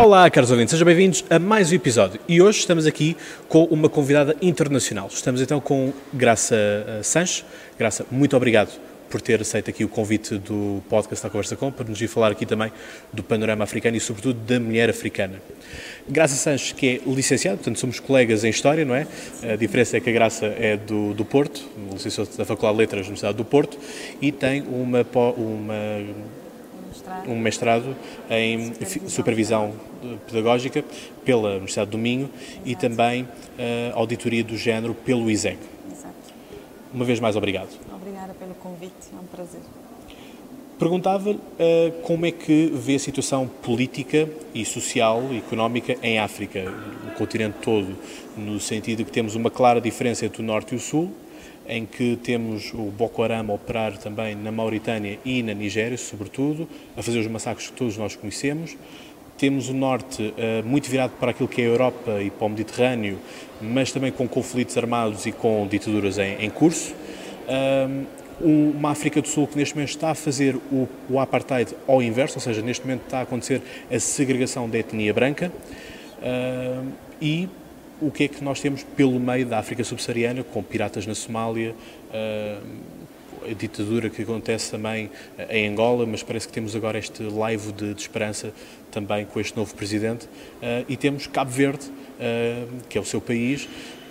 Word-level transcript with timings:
Olá, 0.00 0.30
caros 0.30 0.50
ouvintes, 0.50 0.70
sejam 0.70 0.86
bem-vindos 0.86 1.22
a 1.28 1.38
mais 1.38 1.70
um 1.70 1.74
episódio. 1.74 2.18
E 2.26 2.40
hoje 2.40 2.60
estamos 2.60 2.86
aqui 2.86 3.14
com 3.50 3.64
uma 3.64 3.86
convidada 3.86 4.34
internacional. 4.40 5.08
Estamos 5.08 5.42
então 5.42 5.60
com 5.60 5.92
Graça 6.10 6.56
eh, 6.56 7.00
Sanches. 7.02 7.44
Graça, 7.78 8.06
muito 8.10 8.34
obrigado 8.34 8.70
por 9.10 9.20
ter 9.20 9.42
aceito 9.42 9.68
aqui 9.68 9.84
o 9.84 9.90
convite 9.90 10.38
do 10.38 10.82
podcast 10.88 11.22
da 11.22 11.28
Conversa 11.28 11.54
Com, 11.54 11.70
para 11.70 11.86
nos 11.86 12.00
vir 12.00 12.08
falar 12.08 12.32
aqui 12.32 12.46
também 12.46 12.72
do 13.12 13.22
panorama 13.22 13.62
africano 13.62 13.94
e, 13.94 14.00
sobretudo, 14.00 14.40
da 14.40 14.58
mulher 14.58 14.88
africana. 14.88 15.34
Graça 16.08 16.34
Sanches, 16.34 16.72
que 16.72 17.02
é 17.04 17.10
licenciada, 17.10 17.58
portanto, 17.58 17.78
somos 17.78 18.00
colegas 18.00 18.42
em 18.42 18.48
História, 18.48 18.86
não 18.86 18.94
é? 18.94 19.06
A 19.52 19.56
diferença 19.56 19.98
é 19.98 20.00
que 20.00 20.08
a 20.08 20.12
Graça 20.14 20.46
é 20.46 20.78
do, 20.78 21.12
do 21.12 21.26
Porto, 21.26 21.62
licenciou-se 21.92 22.38
da 22.38 22.46
Faculdade 22.46 22.76
de 22.76 22.78
Letras 22.78 23.00
da 23.02 23.08
Universidade 23.08 23.36
do 23.36 23.44
Porto 23.44 23.76
e 24.18 24.32
tem 24.32 24.62
uma, 24.62 25.04
uma 25.36 26.00
um 27.26 27.38
mestrado 27.38 27.96
em 28.30 28.72
supervisão 29.08 29.72
pedagógica 30.26 30.84
pela 31.24 31.50
Universidade 31.50 31.90
do 31.90 31.98
Minho 31.98 32.30
e 32.64 32.74
também 32.74 33.22
uh, 33.22 33.28
auditoria 33.94 34.42
do 34.42 34.56
género 34.56 34.94
pelo. 34.94 35.30
Exato. 35.30 35.58
Uma 36.92 37.04
vez 37.04 37.20
mais, 37.20 37.36
obrigado. 37.36 37.70
Obrigada 37.94 38.34
pelo 38.34 38.54
convite, 38.54 38.92
é 39.12 39.20
um 39.20 39.26
prazer. 39.26 39.60
Perguntava 40.78 41.32
uh, 41.32 41.38
como 42.02 42.24
é 42.24 42.30
que 42.30 42.72
vê 42.74 42.94
a 42.94 42.98
situação 42.98 43.46
política 43.46 44.26
e 44.54 44.64
social 44.64 45.24
e 45.30 45.36
económica 45.36 45.94
em 46.02 46.18
África, 46.18 46.72
o 47.06 47.18
continente 47.18 47.58
todo, 47.60 47.94
no 48.34 48.58
sentido 48.58 49.04
que 49.04 49.12
temos 49.12 49.34
uma 49.34 49.50
clara 49.50 49.78
diferença 49.78 50.24
entre 50.24 50.40
o 50.40 50.44
Norte 50.44 50.72
e 50.72 50.76
o 50.76 50.80
Sul, 50.80 51.12
em 51.68 51.86
que 51.86 52.16
temos 52.16 52.72
o 52.74 52.90
Boko 52.90 53.22
Haram 53.22 53.50
a 53.50 53.54
operar 53.54 53.96
também 53.98 54.34
na 54.34 54.50
Mauritânia 54.50 55.18
e 55.24 55.42
na 55.42 55.54
Nigéria, 55.54 55.96
sobretudo, 55.96 56.68
a 56.96 57.02
fazer 57.02 57.18
os 57.18 57.26
massacres 57.26 57.68
que 57.68 57.74
todos 57.74 57.96
nós 57.96 58.16
conhecemos. 58.16 58.76
Temos 59.38 59.68
o 59.68 59.74
Norte 59.74 60.22
uh, 60.22 60.66
muito 60.66 60.90
virado 60.90 61.12
para 61.18 61.30
aquilo 61.30 61.48
que 61.48 61.62
é 61.62 61.64
a 61.64 61.68
Europa 61.68 62.20
e 62.22 62.30
para 62.30 62.46
o 62.46 62.50
Mediterrâneo, 62.50 63.18
mas 63.60 63.90
também 63.90 64.12
com 64.12 64.28
conflitos 64.28 64.76
armados 64.76 65.26
e 65.26 65.32
com 65.32 65.66
ditaduras 65.66 66.18
em, 66.18 66.50
curso. 66.50 66.94
Uma 68.40 68.90
África 68.90 69.20
do 69.20 69.28
Sul 69.28 69.46
que 69.46 69.56
neste 69.56 69.74
momento 69.74 69.90
está 69.90 70.10
a 70.10 70.14
fazer 70.14 70.56
o, 70.72 70.88
o, 71.10 71.20
apartheid 71.20 71.74
ao 71.86 72.02
inverso, 72.02 72.38
ou 72.38 72.40
seja, 72.40 72.62
neste 72.62 72.86
momento 72.86 73.02
está 73.04 73.18
a 73.18 73.22
acontecer 73.22 73.60
a 73.90 74.00
segregação 74.00 74.68
da 74.68 74.78
etnia 74.78 75.12
branca. 75.12 75.52
Uh, 76.20 76.90
e 77.20 77.48
o 78.00 78.10
que 78.10 78.24
é 78.24 78.28
que 78.28 78.42
nós 78.42 78.60
temos 78.60 78.82
pelo 78.82 79.18
meio 79.20 79.46
da 79.46 79.58
África 79.58 79.84
subsaariana, 79.84 80.42
com 80.42 80.62
piratas 80.62 81.06
na 81.06 81.14
Somália, 81.14 81.74
eh, 82.12 82.58
a 83.48 83.54
ditadura 83.54 84.10
que 84.10 84.22
acontece 84.22 84.70
também 84.70 85.10
eh, 85.38 85.58
em 85.58 85.68
Angola, 85.68 86.06
mas 86.06 86.22
parece 86.22 86.46
que 86.48 86.52
temos 86.52 86.74
agora 86.74 86.98
este 86.98 87.22
live 87.22 87.72
de, 87.72 87.94
de 87.94 88.00
esperança 88.00 88.52
também 88.90 89.24
com 89.24 89.38
este 89.38 89.56
novo 89.56 89.74
presidente. 89.74 90.28
Eh, 90.62 90.84
e 90.88 90.96
temos 90.96 91.26
Cabo 91.26 91.50
Verde, 91.50 91.86
que 92.90 92.98
é 92.98 93.00
o 93.00 93.04
seu 93.04 93.18
país, 93.18 93.66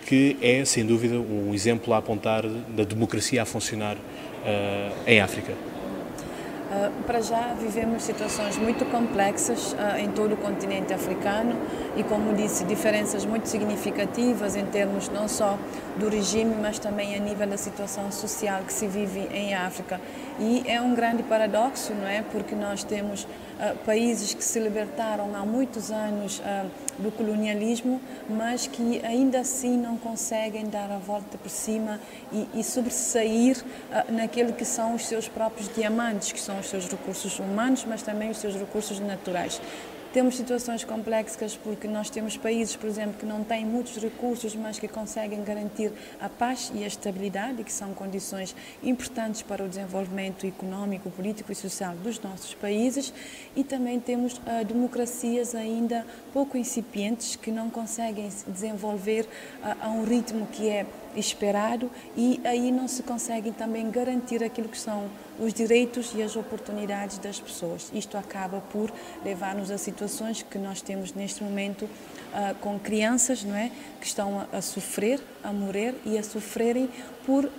que 0.08 0.36
é, 0.42 0.66
sem 0.66 0.84
dúvida, 0.84 1.20
um 1.20 1.54
exemplo 1.54 1.94
a 1.94 1.98
apontar 1.98 2.44
da 2.76 2.84
democracia 2.84 3.44
a 3.44 3.46
funcionar 3.46 3.98
em 5.06 5.22
África. 5.22 5.54
Uh, 6.70 7.04
para 7.04 7.20
já 7.20 7.56
vivemos 7.60 8.04
situações 8.04 8.56
muito 8.56 8.86
complexas 8.86 9.74
uh, 9.74 9.98
em 9.98 10.12
todo 10.12 10.34
o 10.34 10.38
continente 10.38 10.94
africano 10.94 11.56
e, 11.98 12.04
como 12.04 12.32
disse, 12.36 12.64
diferenças 12.64 13.26
muito 13.26 13.50
significativas 13.50 14.56
em 14.56 14.66
termos 14.68 15.10
não 15.10 15.28
só 15.28 15.58
do 15.98 16.08
regime, 16.08 16.54
mas 16.62 16.78
também 16.78 17.16
a 17.16 17.20
nível 17.20 17.48
da 17.48 17.58
situação 17.58 18.12
social 18.12 18.62
que 18.68 18.72
se 18.72 18.86
vive 18.86 19.28
em 19.34 19.56
África. 19.56 20.00
E 20.40 20.64
é 20.68 20.80
um 20.80 20.94
grande 20.94 21.24
paradoxo, 21.24 21.92
não 21.96 22.08
é? 22.08 22.24
Porque 22.32 22.54
nós 22.54 22.84
temos 22.84 23.24
uh, 23.24 23.76
países 23.84 24.36
que 24.36 24.44
se 24.44 24.60
libertaram 24.60 25.36
há 25.36 25.44
muitos 25.44 25.90
anos 25.90 26.40
do 27.00 27.12
colonialismo, 27.12 28.02
mas 28.30 28.68
que 28.68 29.04
ainda 29.06 29.40
assim 29.40 29.78
não 29.78 29.98
conseguem 29.98 30.66
dar 30.68 30.92
a 30.92 30.98
volta 30.98 31.38
por 31.38 31.50
cima 31.50 32.00
e, 32.32 32.48
e 32.54 32.64
sobressair 32.64 33.64
naquele 34.10 34.52
que 34.54 34.66
são 34.66 34.96
os 34.96 35.08
seus 35.08 35.28
próprios 35.28 35.74
diamantes, 35.74 36.32
que 36.32 36.40
são 36.40 36.60
os 36.60 36.68
seus 36.68 36.88
recursos 36.88 37.40
humanos, 37.40 37.86
mas 37.88 38.02
também 38.02 38.30
os 38.30 38.38
seus 38.38 38.56
recursos 38.56 39.00
naturais. 39.00 39.62
Temos 40.12 40.38
situações 40.38 40.84
complexas 40.84 41.56
porque 41.56 41.88
nós 41.88 42.10
temos 42.10 42.36
países, 42.36 42.76
por 42.76 42.90
exemplo, 42.90 43.14
que 43.20 43.28
não 43.28 43.44
têm 43.44 43.64
muitos 43.64 43.96
recursos, 43.98 44.56
mas 44.56 44.80
que 44.80 44.88
conseguem 44.88 45.44
garantir 45.44 45.92
a 46.20 46.28
paz 46.28 46.72
e 46.74 46.84
a 46.84 46.88
estabilidade, 46.88 47.64
que 47.64 47.72
são 47.72 47.94
condições 47.94 48.56
importantes 48.82 49.44
para 49.44 49.64
o 49.64 49.70
desenvolvimento 49.70 50.48
econômico, 50.48 51.12
político 51.12 51.52
e 51.52 51.56
social 51.56 51.94
dos 51.98 52.20
nossos 52.22 52.56
países. 52.56 53.14
E 53.56 53.64
também 53.64 54.00
temos 54.00 54.34
uh, 54.40 54.66
democracias 54.68 55.54
ainda 55.54 56.04
pouco 56.34 56.58
incipientes 56.58 57.36
que 57.36 57.52
não 57.52 57.70
conseguem 57.70 58.32
se 58.32 58.50
desenvolver 58.50 59.26
uh, 59.62 59.76
a 59.80 59.90
um 59.90 60.06
ritmo 60.06 60.48
que 60.48 60.68
é 60.70 60.88
esperado 61.16 61.90
e 62.16 62.40
aí 62.44 62.72
não 62.72 62.88
se 62.88 63.04
conseguem 63.04 63.52
também 63.52 63.90
garantir 63.90 64.44
aquilo 64.44 64.70
que 64.70 64.78
são 64.78 65.10
os 65.40 65.54
direitos 65.54 66.12
e 66.16 66.22
as 66.22 66.36
oportunidades 66.36 67.18
das 67.18 67.40
pessoas. 67.40 67.90
Isto 67.94 68.18
acaba 68.18 68.62
por 68.72 68.92
levar-nos 69.24 69.72
a 69.72 69.78
situações 69.78 70.44
que 70.44 70.58
nós 70.58 70.82
temos 70.82 71.14
neste 71.14 71.44
momento 71.44 71.84
uh, 71.86 72.56
com 72.60 72.78
crianças, 72.78 73.44
não 73.44 73.56
é, 73.56 73.72
que 74.00 74.08
estão 74.08 74.42
a, 74.42 74.58
a, 74.58 74.62
sofrer, 74.62 75.22
a 75.44 75.54
morrer 75.54 75.96
e 76.06 76.18
a 76.18 76.24
sofrerem 76.24 76.90
por 77.26 77.46
uh, 77.46 77.50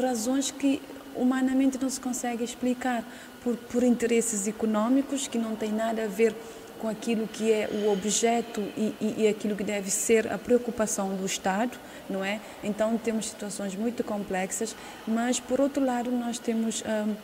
razões 0.00 0.50
que 0.50 0.80
humanamente 1.16 1.78
não 1.80 1.90
se 1.90 2.00
consegue 2.00 2.44
explicar, 2.44 3.04
por, 3.42 3.56
por 3.56 3.82
interesses 3.82 4.46
econômicos 4.46 5.28
que 5.28 5.38
não 5.38 5.54
têm 5.54 5.72
nada 5.72 6.04
a 6.04 6.08
ver 6.08 6.34
com 6.80 6.88
aquilo 6.88 7.26
que 7.26 7.50
é 7.50 7.68
o 7.72 7.90
objeto 7.90 8.60
e, 8.76 8.94
e, 9.00 9.14
e, 9.22 9.28
aquilo 9.28 9.56
que 9.56 9.64
deve 9.64 9.90
ser 9.90 10.30
a 10.30 10.36
preocupação 10.36 11.16
do 11.16 11.24
Estado, 11.24 11.78
não 12.08 12.24
é? 12.24 12.40
Então 12.62 12.96
temos 12.98 13.28
situações 13.28 13.74
muito 13.74 14.02
complexas, 14.04 14.74
mas 15.06 15.40
por 15.40 15.60
outro 15.60 15.84
lado 15.84 16.10
nós 16.10 16.38
temos 16.38 16.82
um, 16.82 17.14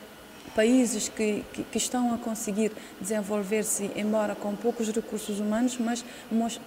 países 0.54 1.08
que, 1.08 1.44
que, 1.52 1.62
que, 1.64 1.78
estão 1.78 2.12
a 2.14 2.18
conseguir 2.18 2.72
desenvolver-se, 3.00 3.90
embora 3.96 4.34
com 4.34 4.54
poucos 4.54 4.88
recursos 4.90 5.38
humanos, 5.38 5.78
mas 5.78 6.04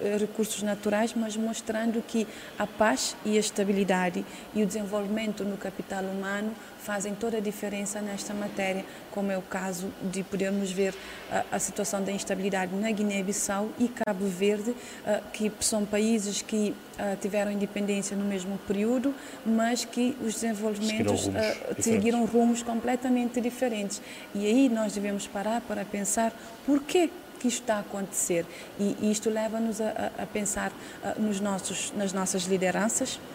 eh, 0.00 0.16
recursos 0.18 0.62
naturais, 0.62 1.14
mas 1.14 1.36
mostrando 1.36 2.02
que 2.02 2.26
a 2.58 2.66
paz 2.66 3.16
e 3.24 3.36
a 3.36 3.40
estabilidade 3.40 4.24
e 4.54 4.62
o 4.62 4.66
desenvolvimento 4.66 5.44
no 5.44 5.56
capital 5.56 6.02
humano 6.04 6.52
fazem 6.84 7.14
toda 7.14 7.38
a 7.38 7.40
diferença 7.40 8.00
nesta 8.00 8.34
matéria, 8.34 8.84
como 9.10 9.32
é 9.32 9.38
o 9.38 9.42
caso 9.42 9.90
de 10.02 10.22
podermos 10.22 10.70
ver 10.70 10.94
a, 11.30 11.56
a 11.56 11.58
situação 11.58 12.02
da 12.02 12.12
instabilidade 12.12 12.74
na 12.76 12.90
Guiné-Bissau 12.90 13.70
e 13.78 13.88
Cabo 13.88 14.26
Verde, 14.26 14.74
que 15.32 15.50
são 15.60 15.84
países 15.84 16.42
que 16.42 16.74
tiveram 17.20 17.50
independência 17.50 18.16
no 18.16 18.24
mesmo 18.24 18.58
período, 18.66 19.14
mas 19.44 19.84
que 19.84 20.16
os 20.20 20.34
desenvolvimentos 20.34 21.22
seguiram 21.22 21.42
rumos, 21.42 21.84
seguiram 21.84 22.24
rumos 22.26 22.62
completamente 22.62 23.40
diferentes. 23.40 24.00
E 24.34 24.46
aí 24.46 24.68
nós 24.68 24.92
devemos 24.92 25.26
parar 25.26 25.60
para 25.62 25.84
pensar 25.84 26.32
por 26.66 26.82
que 26.82 27.10
que 27.44 27.48
isto 27.48 27.60
está 27.60 27.76
a 27.76 27.80
acontecer. 27.80 28.46
E 28.78 29.10
isto 29.10 29.28
leva-nos 29.28 29.78
a, 29.78 30.10
a, 30.18 30.26
pensar 30.26 30.72
nos 31.18 31.40
nossos, 31.40 31.92
nas 31.94 32.10
nossas 32.10 32.44
lideranças, 32.44 33.20
ah, 33.20 33.33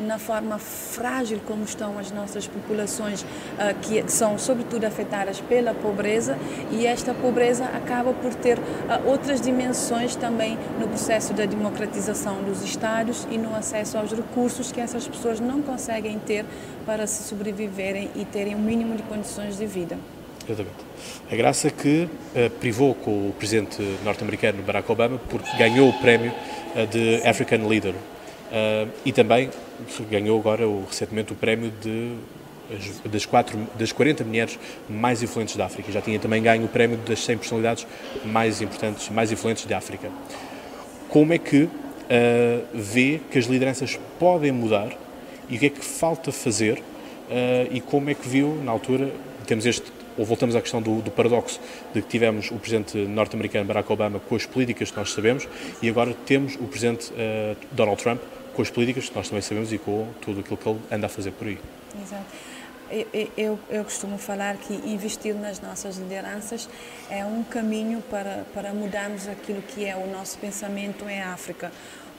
na 0.00 0.18
forma 0.18 0.58
frágil 0.58 1.40
como 1.46 1.64
estão 1.64 1.98
as 1.98 2.10
nossas 2.10 2.46
populações, 2.46 3.24
ah, 3.58 3.74
que 3.74 4.10
são 4.10 4.38
sobretudo 4.38 4.84
afetadas 4.84 5.40
pela 5.40 5.74
pobreza, 5.74 6.38
e 6.70 6.86
esta 6.86 7.12
pobreza 7.12 7.64
acaba 7.64 8.12
por 8.12 8.34
ter 8.34 8.58
ah, 8.88 9.00
outras 9.04 9.40
dimensões 9.40 10.16
também 10.16 10.58
no 10.78 10.88
processo 10.88 11.34
da 11.34 11.44
democratização 11.44 12.42
dos 12.42 12.62
Estados 12.62 13.26
e 13.30 13.36
no 13.36 13.54
acesso 13.54 13.98
aos 13.98 14.12
recursos 14.12 14.72
que 14.72 14.80
essas 14.80 15.06
pessoas 15.06 15.40
não 15.40 15.60
conseguem 15.60 16.18
ter 16.18 16.44
para 16.86 17.06
se 17.06 17.28
sobreviverem 17.28 18.10
e 18.16 18.24
terem 18.24 18.54
um 18.54 18.60
mínimo 18.60 18.96
de 18.96 19.02
condições 19.02 19.58
de 19.58 19.66
vida. 19.66 19.98
Exatamente. 20.48 20.84
A 21.30 21.36
graça 21.36 21.70
que 21.70 22.08
uh, 22.34 22.50
privou 22.58 22.94
com 22.94 23.28
o 23.28 23.34
presidente 23.38 23.80
norte-americano 24.02 24.62
Barack 24.62 24.90
Obama 24.90 25.20
porque 25.28 25.56
ganhou 25.56 25.88
o 25.88 25.92
prémio 26.00 26.32
uh, 26.32 26.86
de 26.86 27.22
African 27.26 27.68
Leader 27.68 27.94
Uh, 28.50 28.90
e 29.04 29.12
também 29.12 29.48
ganhou 30.10 30.38
agora 30.38 30.66
o, 30.66 30.84
recentemente 30.88 31.32
o 31.32 31.36
prémio 31.36 31.72
de 31.80 32.16
das, 33.10 33.26
quatro, 33.26 33.58
das 33.78 33.92
40 33.92 34.24
mulheres 34.24 34.58
mais 34.88 35.22
influentes 35.22 35.56
da 35.56 35.66
África. 35.66 35.90
Já 35.90 36.00
tinha 36.00 36.18
também 36.18 36.42
ganho 36.42 36.64
o 36.64 36.68
prémio 36.68 36.96
das 36.98 37.24
100 37.24 37.38
personalidades 37.38 37.86
mais 38.24 38.60
importantes, 38.60 39.08
mais 39.10 39.32
influentes 39.32 39.64
da 39.66 39.78
África. 39.78 40.10
Como 41.08 41.32
é 41.32 41.38
que 41.38 41.64
uh, 41.64 41.70
vê 42.72 43.20
que 43.30 43.38
as 43.38 43.46
lideranças 43.46 43.98
podem 44.18 44.52
mudar 44.52 44.96
e 45.48 45.56
o 45.56 45.58
que 45.58 45.66
é 45.66 45.70
que 45.70 45.84
falta 45.84 46.30
fazer 46.30 46.78
uh, 46.78 46.82
e 47.70 47.80
como 47.80 48.10
é 48.10 48.14
que 48.14 48.28
viu, 48.28 48.60
na 48.62 48.70
altura, 48.70 49.10
temos 49.46 49.66
este, 49.66 49.90
ou 50.16 50.24
voltamos 50.24 50.54
à 50.54 50.60
questão 50.60 50.80
do, 50.80 51.00
do 51.02 51.10
paradoxo 51.10 51.60
de 51.92 52.02
que 52.02 52.08
tivemos 52.08 52.50
o 52.50 52.56
presidente 52.56 52.96
norte-americano 52.98 53.64
Barack 53.64 53.90
Obama 53.92 54.20
com 54.20 54.36
as 54.36 54.46
políticas 54.46 54.90
que 54.90 54.96
nós 54.96 55.12
sabemos 55.12 55.48
e 55.82 55.88
agora 55.88 56.14
temos 56.26 56.54
o 56.56 56.64
presidente 56.64 57.10
uh, 57.12 57.56
Donald 57.72 58.00
Trump 58.00 58.20
com 58.54 58.62
as 58.62 58.70
políticas 58.70 59.08
que 59.08 59.16
nós 59.16 59.28
também 59.28 59.42
sabemos 59.42 59.72
e 59.72 59.78
com 59.78 60.08
tudo 60.20 60.40
aquilo 60.40 60.56
que 60.56 60.68
ele 60.68 60.80
anda 60.90 61.06
a 61.06 61.08
fazer 61.08 61.30
por 61.32 61.46
aí. 61.46 61.58
Exato. 62.02 62.24
eu, 63.36 63.58
eu, 63.68 63.84
costumo 63.84 64.18
falar 64.18 64.56
que 64.56 64.74
investir 64.74 65.34
nas 65.34 65.60
nossas 65.60 65.96
lideranças 65.96 66.68
é 67.08 67.24
um 67.24 67.42
caminho 67.42 68.02
para, 68.10 68.44
para 68.52 68.72
mudarmos 68.72 69.28
aquilo 69.28 69.62
que 69.62 69.84
é 69.84 69.96
o 69.96 70.10
nosso 70.10 70.38
pensamento 70.38 71.08
em 71.08 71.20
África. 71.20 71.72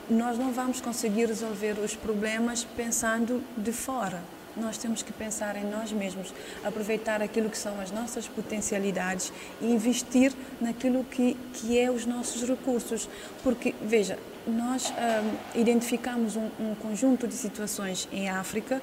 Nós 0.10 0.38
não 0.38 0.52
vamos 0.52 0.82
conseguir 0.82 1.26
resolver 1.26 1.78
os 1.80 1.96
problemas 1.96 2.64
pensando 2.64 3.44
de 3.58 3.72
fora. 3.72 4.22
Nós 4.56 4.78
temos 4.78 5.02
que 5.02 5.14
pensar 5.14 5.56
em 5.56 5.64
nós 5.64 5.94
mesmos, 5.94 6.34
aproveitar 6.64 7.22
aquilo 7.22 7.50
que 7.50 7.58
são 7.58 7.80
as 7.80 7.90
nossas 7.90 8.28
potencialidades 8.28 9.32
e 9.62 9.68
investir 9.68 10.34
naquilo 10.60 11.06
que, 11.06 11.38
que 11.54 11.80
é 11.80 11.90
os 11.90 12.06
nossos 12.06 12.48
recursos. 12.48 13.08
Porque, 13.44 13.74
veja, 13.82 14.18
nós 14.48 14.92
um, 14.92 15.60
identificamos 15.60 16.36
um, 16.36 16.50
um 16.60 16.76
conjunto 16.76 17.28
de 17.28 17.34
situações 17.34 18.08
em 18.12 18.30
África 18.30 18.82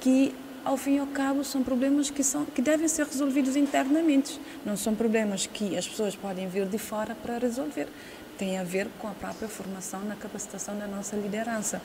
que 0.00 0.34
ao 0.64 0.76
fim 0.76 0.96
e 0.96 0.98
ao 0.98 1.06
cabo, 1.06 1.42
são 1.44 1.62
problemas 1.62 2.10
que, 2.10 2.22
são, 2.22 2.44
que 2.44 2.60
devem 2.60 2.86
ser 2.88 3.06
resolvidos 3.06 3.56
internamente. 3.56 4.38
Não 4.66 4.76
são 4.76 4.94
problemas 4.94 5.46
que 5.46 5.76
as 5.76 5.88
pessoas 5.88 6.14
podem 6.14 6.46
vir 6.46 6.66
de 6.66 6.76
fora 6.76 7.14
para 7.14 7.38
resolver. 7.38 7.88
Tem 8.36 8.58
a 8.58 8.64
ver 8.64 8.86
com 8.98 9.08
a 9.08 9.12
própria 9.12 9.48
formação 9.48 10.00
na 10.04 10.14
capacitação 10.14 10.78
da 10.78 10.86
nossa 10.86 11.16
liderança. 11.16 11.80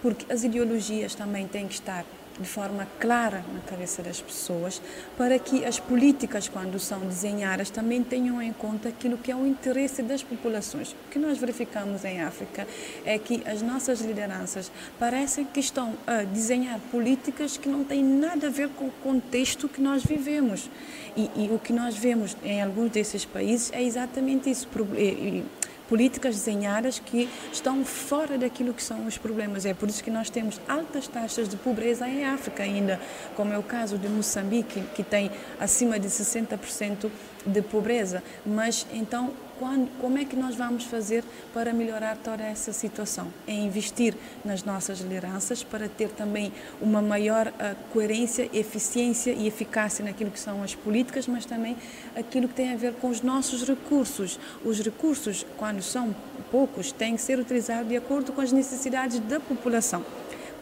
Porque 0.00 0.32
as 0.32 0.44
ideologias 0.44 1.16
também 1.16 1.48
têm 1.48 1.66
que 1.66 1.74
estar 1.74 2.04
de 2.38 2.46
forma 2.48 2.86
clara 2.98 3.44
na 3.52 3.60
cabeça 3.60 4.02
das 4.02 4.20
pessoas, 4.20 4.80
para 5.16 5.38
que 5.38 5.64
as 5.64 5.78
políticas, 5.78 6.48
quando 6.48 6.78
são 6.78 7.00
desenhadas, 7.00 7.70
também 7.70 8.02
tenham 8.02 8.40
em 8.40 8.52
conta 8.52 8.88
aquilo 8.88 9.18
que 9.18 9.30
é 9.30 9.36
o 9.36 9.46
interesse 9.46 10.02
das 10.02 10.22
populações. 10.22 10.92
O 10.92 11.10
que 11.10 11.18
nós 11.18 11.38
verificamos 11.38 12.04
em 12.04 12.20
África 12.22 12.66
é 13.04 13.18
que 13.18 13.42
as 13.46 13.62
nossas 13.62 14.00
lideranças 14.00 14.70
parecem 14.98 15.44
que 15.44 15.60
estão 15.60 15.94
a 16.06 16.22
desenhar 16.22 16.78
políticas 16.90 17.56
que 17.56 17.68
não 17.68 17.84
têm 17.84 18.04
nada 18.04 18.46
a 18.46 18.50
ver 18.50 18.68
com 18.70 18.86
o 18.86 18.92
contexto 19.02 19.68
que 19.68 19.80
nós 19.80 20.04
vivemos. 20.04 20.70
E, 21.16 21.30
e 21.36 21.50
o 21.50 21.58
que 21.58 21.72
nós 21.72 21.96
vemos 21.96 22.36
em 22.44 22.62
alguns 22.62 22.90
desses 22.90 23.24
países 23.24 23.72
é 23.72 23.82
exatamente 23.82 24.50
isso. 24.50 24.68
Políticas 25.88 26.34
desenhadas 26.34 26.98
que 26.98 27.28
estão 27.52 27.84
fora 27.84 28.36
daquilo 28.36 28.74
que 28.74 28.82
são 28.82 29.06
os 29.06 29.16
problemas. 29.16 29.64
É 29.64 29.74
por 29.74 29.88
isso 29.88 30.04
que 30.04 30.10
nós 30.10 30.28
temos 30.30 30.60
altas 30.68 31.08
taxas 31.08 31.48
de 31.48 31.56
pobreza 31.56 32.06
em 32.08 32.24
África 32.24 32.62
ainda, 32.62 33.00
como 33.34 33.52
é 33.52 33.58
o 33.58 33.62
caso 33.62 33.96
de 33.96 34.08
Moçambique, 34.08 34.82
que 34.94 35.02
tem 35.02 35.30
acima 35.58 35.98
de 35.98 36.08
60% 36.08 37.10
de 37.46 37.62
pobreza. 37.62 38.22
Mas 38.44 38.86
então 38.92 39.32
quando, 39.58 39.88
como 40.00 40.18
é 40.18 40.24
que 40.24 40.36
nós 40.36 40.54
vamos 40.54 40.84
fazer 40.84 41.24
para 41.52 41.72
melhorar 41.72 42.16
toda 42.16 42.42
essa 42.42 42.72
situação? 42.72 43.28
É 43.46 43.52
investir 43.52 44.14
nas 44.44 44.62
nossas 44.62 45.00
lideranças 45.00 45.62
para 45.62 45.88
ter 45.88 46.08
também 46.10 46.52
uma 46.80 47.02
maior 47.02 47.48
uh, 47.48 47.76
coerência, 47.92 48.48
eficiência 48.52 49.32
e 49.32 49.46
eficácia 49.46 50.04
naquilo 50.04 50.30
que 50.30 50.40
são 50.40 50.62
as 50.62 50.74
políticas, 50.74 51.26
mas 51.26 51.44
também 51.44 51.76
aquilo 52.16 52.48
que 52.48 52.54
tem 52.54 52.72
a 52.72 52.76
ver 52.76 52.94
com 52.94 53.08
os 53.08 53.20
nossos 53.20 53.66
recursos. 53.66 54.38
Os 54.64 54.80
recursos, 54.80 55.44
quando 55.56 55.82
são 55.82 56.14
poucos, 56.50 56.92
têm 56.92 57.16
que 57.16 57.22
ser 57.22 57.38
utilizados 57.38 57.88
de 57.88 57.96
acordo 57.96 58.32
com 58.32 58.40
as 58.40 58.52
necessidades 58.52 59.18
da 59.20 59.40
população. 59.40 60.04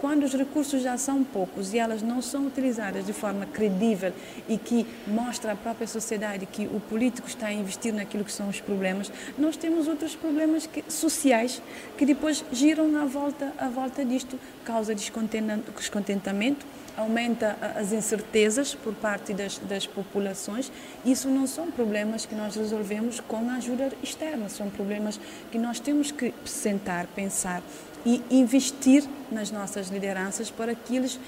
Quando 0.00 0.24
os 0.24 0.34
recursos 0.34 0.82
já 0.82 0.98
são 0.98 1.24
poucos 1.24 1.72
e 1.72 1.78
elas 1.78 2.02
não 2.02 2.20
são 2.20 2.46
utilizadas 2.46 3.06
de 3.06 3.12
forma 3.12 3.46
credível 3.46 4.12
e 4.48 4.58
que 4.58 4.86
mostra 5.06 5.52
à 5.52 5.56
própria 5.56 5.86
sociedade 5.86 6.44
que 6.46 6.66
o 6.66 6.80
político 6.80 7.26
está 7.26 7.46
a 7.46 7.52
investir 7.52 7.94
naquilo 7.94 8.24
que 8.24 8.32
são 8.32 8.48
os 8.48 8.60
problemas, 8.60 9.10
nós 9.38 9.56
temos 9.56 9.88
outros 9.88 10.14
problemas 10.14 10.66
que, 10.66 10.84
sociais 10.88 11.62
que 11.96 12.04
depois 12.04 12.44
giram 12.52 12.94
à 12.96 13.04
volta, 13.04 13.52
à 13.58 13.68
volta 13.68 14.04
disto, 14.04 14.38
causa 14.64 14.94
descontentamento, 14.94 16.66
aumenta 16.96 17.56
as 17.76 17.92
incertezas 17.92 18.74
por 18.74 18.94
parte 18.94 19.34
das, 19.34 19.58
das 19.58 19.86
populações. 19.86 20.72
Isso 21.04 21.28
não 21.28 21.46
são 21.46 21.70
problemas 21.70 22.24
que 22.24 22.34
nós 22.34 22.56
resolvemos 22.56 23.20
com 23.20 23.48
a 23.50 23.54
ajuda 23.54 23.92
externa, 24.02 24.48
são 24.48 24.70
problemas 24.70 25.20
que 25.50 25.58
nós 25.58 25.78
temos 25.78 26.10
que 26.10 26.32
sentar, 26.44 27.06
pensar 27.08 27.62
e 28.06 28.22
investir 28.30 29.04
nas 29.32 29.50
nossas 29.50 29.88
lideranças 29.88 30.48
para 30.48 30.76
que 30.76 30.96
eles 30.96 31.18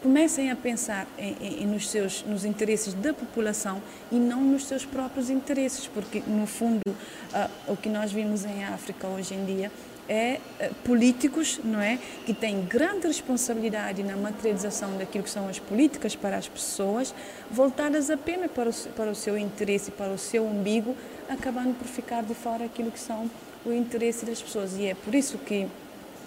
comecem 0.00 0.50
a 0.50 0.56
pensar 0.56 1.06
em, 1.18 1.62
em, 1.62 1.66
nos 1.66 1.90
seus 1.90 2.22
nos 2.22 2.44
interesses 2.44 2.94
da 2.94 3.12
população 3.12 3.82
e 4.10 4.14
não 4.14 4.40
nos 4.40 4.64
seus 4.64 4.86
próprios 4.86 5.28
interesses 5.28 5.88
porque 5.88 6.22
no 6.26 6.46
fundo 6.46 6.80
uh, 6.88 7.50
o 7.72 7.76
que 7.76 7.88
nós 7.88 8.12
vimos 8.12 8.44
em 8.44 8.64
África 8.64 9.08
hoje 9.08 9.34
em 9.34 9.44
dia 9.44 9.70
é 10.08 10.38
uh, 10.60 10.74
políticos 10.84 11.60
não 11.62 11.80
é 11.80 11.98
que 12.24 12.32
têm 12.32 12.62
grande 12.62 13.08
responsabilidade 13.08 14.02
na 14.02 14.16
materialização 14.16 14.96
daquilo 14.96 15.24
que 15.24 15.30
são 15.30 15.48
as 15.48 15.58
políticas 15.58 16.14
para 16.14 16.36
as 16.36 16.48
pessoas 16.48 17.12
voltadas 17.50 18.08
apenas 18.08 18.50
para 18.52 18.70
o, 18.70 18.74
para 18.96 19.10
o 19.10 19.14
seu 19.14 19.36
interesse 19.36 19.90
para 19.90 20.12
o 20.12 20.18
seu 20.18 20.46
umbigo 20.46 20.96
acabando 21.28 21.76
por 21.76 21.86
ficar 21.86 22.22
de 22.22 22.34
fora 22.34 22.64
aquilo 22.64 22.90
que 22.90 23.00
são 23.00 23.28
o 23.64 23.72
interesse 23.72 24.24
das 24.24 24.40
pessoas. 24.40 24.76
E 24.76 24.86
é 24.86 24.94
por 24.94 25.14
isso 25.14 25.38
que 25.38 25.66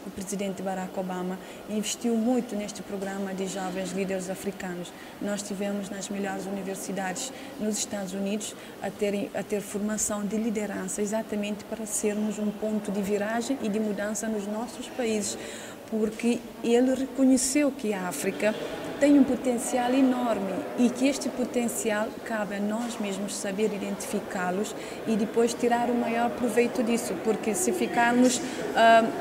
o 0.05 0.11
presidente 0.11 0.61
Barack 0.61 0.97
Obama 1.00 1.38
investiu 1.69 2.15
muito 2.15 2.55
neste 2.55 2.81
programa 2.81 3.33
de 3.33 3.47
jovens 3.47 3.91
líderes 3.91 4.29
africanos. 4.29 4.91
Nós 5.21 5.41
tivemos 5.41 5.89
nas 5.89 6.09
melhores 6.09 6.45
universidades 6.45 7.31
nos 7.59 7.77
Estados 7.77 8.13
Unidos 8.13 8.55
a 8.81 8.89
ter, 8.89 9.29
a 9.33 9.44
ter 9.44 9.61
formação 9.61 10.25
de 10.25 10.38
liderança, 10.38 11.01
exatamente 11.01 11.63
para 11.65 11.85
sermos 11.85 12.39
um 12.39 12.51
ponto 12.51 12.91
de 12.91 13.01
viragem 13.01 13.57
e 13.61 13.69
de 13.69 13.79
mudança 13.79 14.27
nos 14.27 14.47
nossos 14.47 14.88
países, 14.89 15.38
porque 15.89 16.39
ele 16.63 16.94
reconheceu 16.94 17.71
que 17.71 17.94
a 17.94 18.07
África 18.07 18.53
tem 18.99 19.19
um 19.19 19.23
potencial 19.23 19.93
enorme 19.93 20.53
e 20.77 20.89
que 20.89 21.07
este 21.07 21.29
potencial 21.29 22.07
cabe 22.25 22.55
a 22.55 22.59
nós 22.59 22.97
mesmos 22.99 23.35
saber 23.35 23.71
identificá-los 23.73 24.75
e 25.07 25.15
depois 25.15 25.53
tirar 25.53 25.89
o 25.89 25.95
maior 25.95 26.29
proveito 26.31 26.83
disso, 26.83 27.13
porque 27.23 27.53
se 27.53 27.71
ficarmos 27.71 28.37
uh, 28.37 28.41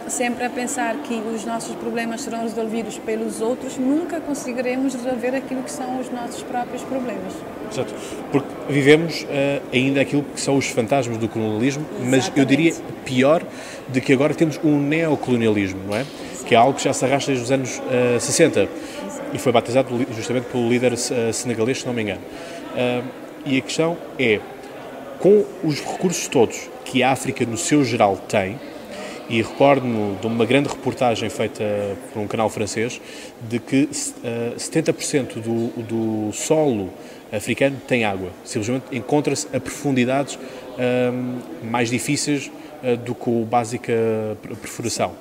sempre 0.09 0.45
a 0.45 0.51
pensar 0.51 0.97
que 0.99 1.15
os 1.15 1.45
nossos 1.45 1.75
problemas 1.77 2.23
serão 2.23 2.43
resolvidos 2.43 2.99
pelos 2.99 3.41
outros, 3.41 3.77
nunca 3.77 4.21
conseguiremos 4.21 4.95
resolver 4.95 5.35
aquilo 5.35 5.63
que 5.63 5.71
são 5.71 6.01
os 6.01 6.11
nossos 6.11 6.43
próprios 6.43 6.83
problemas. 6.83 7.33
Exato, 7.71 7.95
porque 8.31 8.49
vivemos 8.69 9.23
uh, 9.23 9.27
ainda 9.73 10.01
aquilo 10.03 10.23
que 10.23 10.41
são 10.41 10.57
os 10.57 10.67
fantasmas 10.67 11.17
do 11.17 11.29
colonialismo, 11.29 11.85
Exatamente. 11.85 12.11
mas 12.11 12.33
eu 12.37 12.45
diria 12.45 12.75
pior 13.05 13.43
de 13.89 14.01
que 14.01 14.13
agora 14.13 14.35
temos 14.35 14.61
um 14.63 14.79
neocolonialismo, 14.79 15.81
não 15.87 15.97
é? 15.97 16.01
Exato. 16.01 16.45
Que 16.45 16.55
é 16.55 16.59
algo 16.59 16.75
que 16.75 16.85
já 16.85 16.93
se 16.93 17.05
arrasta 17.05 17.31
desde 17.31 17.45
os 17.45 17.51
anos 17.51 17.79
uh, 17.79 18.21
60 18.21 18.69
e 19.33 19.39
foi 19.39 19.53
batizado 19.53 19.89
justamente 20.15 20.45
pelo 20.45 20.69
líder 20.69 20.93
uh, 20.93 21.33
senegalês, 21.33 21.81
se 21.81 21.87
não 21.87 21.95
me 21.95 22.03
engano. 22.03 22.21
Uh, 22.21 23.05
e 23.45 23.59
a 23.59 23.61
questão 23.61 23.97
é, 24.19 24.39
com 25.19 25.45
os 25.65 25.81
recursos 25.81 26.29
todos 26.29 26.71
que 26.85 27.03
a 27.03 27.11
África 27.11 27.45
no 27.45 27.57
seu 27.57 27.85
geral 27.85 28.17
tem, 28.29 28.59
e 29.29 29.41
recordo-me 29.41 30.17
de 30.17 30.27
uma 30.27 30.45
grande 30.45 30.69
reportagem 30.69 31.31
feita 31.31 31.65
por 32.13 32.21
um 32.21 32.27
canal 32.27 32.51
francês 32.51 33.01
de 33.49 33.59
que 33.59 33.85
uh, 33.85 34.57
70% 34.57 35.35
do, 35.41 35.69
do 35.83 36.33
solo 36.33 36.91
africano 37.33 37.81
tem 37.87 38.05
água. 38.05 38.31
Simplesmente 38.45 38.85
encontra-se 38.93 39.47
a 39.55 39.59
profundidades 39.59 40.39
mais 41.63 41.89
difíceis 41.89 42.51
do 43.05 43.15
que 43.15 43.31
o 43.31 43.45
básica 43.45 43.93
perfuração. 44.61 45.13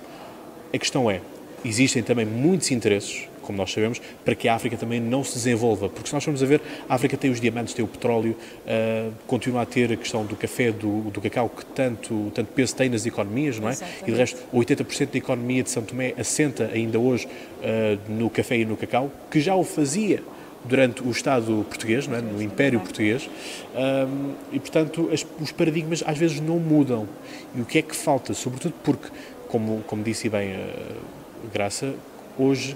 A 0.74 0.78
questão 0.78 1.10
é, 1.10 1.22
existem 1.64 2.04
também 2.04 2.26
muitos 2.26 2.72
interesses 2.72 3.28
como 3.52 3.58
nós 3.58 3.72
sabemos, 3.72 4.02
para 4.24 4.34
que 4.34 4.48
a 4.48 4.56
África 4.56 4.78
também 4.78 5.00
não 5.00 5.24
se 5.24 5.34
desenvolva. 5.34 5.90
Porque 5.90 6.08
se 6.08 6.14
nós 6.14 6.24
formos 6.24 6.42
a 6.42 6.46
ver, 6.46 6.62
a 6.88 6.96
África 6.96 7.18
tem 7.18 7.30
os 7.30 7.42
diamantes, 7.42 7.74
tem 7.74 7.84
o 7.84 7.88
petróleo, 7.88 8.36
uh, 8.66 9.14
continua 9.28 9.62
a 9.62 9.66
ter 9.66 9.92
a 9.92 9.98
questão 9.98 10.26
do 10.26 10.36
café, 10.36 10.72
do, 10.72 11.02
do 11.12 11.22
cacau, 11.22 11.50
que 11.50 11.66
tanto, 11.66 12.32
tanto 12.34 12.52
peso 12.54 12.76
tem 12.76 12.90
nas 12.90 13.06
economias, 13.06 13.60
não 13.60 13.68
é? 13.68 13.74
Exatamente. 13.74 14.04
E 14.08 14.12
de 14.12 14.18
resto, 14.18 14.40
80% 14.54 15.12
da 15.12 15.18
economia 15.18 15.64
de 15.64 15.70
São 15.70 15.84
Tomé 15.84 16.14
assenta 16.18 16.72
ainda 16.74 16.98
hoje 16.98 17.28
uh, 17.28 18.12
no 18.12 18.30
café 18.30 18.58
e 18.58 18.66
no 18.66 18.78
cacau, 18.78 19.12
que 19.30 19.42
já 19.42 19.54
o 19.54 19.64
fazia 19.64 20.24
durante 20.64 21.02
o 21.02 21.10
Estado 21.10 21.66
português, 21.68 22.08
é? 22.08 22.22
no 22.22 22.42
Império 22.42 22.80
Português, 22.80 23.28
um, 23.76 24.34
e 24.52 24.60
portanto 24.60 25.10
as, 25.12 25.26
os 25.40 25.52
paradigmas 25.52 26.04
às 26.06 26.18
vezes 26.18 26.40
não 26.40 26.60
mudam. 26.60 27.08
E 27.56 27.62
o 27.62 27.66
que 27.66 27.80
é 27.80 27.82
que 27.82 27.96
falta? 27.96 28.34
Sobretudo 28.36 28.76
porque, 28.84 29.08
como, 29.48 29.82
como 29.88 30.04
disse 30.04 30.30
bem 30.30 30.54
a 30.54 31.52
Graça, 31.52 31.96
hoje, 32.42 32.76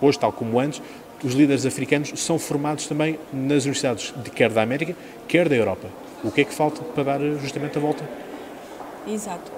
hoje, 0.00 0.18
tal 0.18 0.32
como 0.32 0.58
antes, 0.58 0.82
os 1.24 1.34
líderes 1.34 1.64
africanos 1.64 2.12
são 2.16 2.38
formados 2.38 2.86
também 2.86 3.18
nas 3.32 3.64
universidades, 3.64 4.12
de, 4.22 4.30
quer 4.30 4.50
da 4.50 4.62
América, 4.62 4.96
quer 5.28 5.48
da 5.48 5.54
Europa. 5.54 5.88
O 6.24 6.30
que 6.30 6.40
é 6.40 6.44
que 6.44 6.54
falta 6.54 6.82
para 6.82 7.04
dar 7.04 7.20
justamente 7.38 7.78
a 7.78 7.80
volta? 7.80 8.04
Exato. 9.06 9.50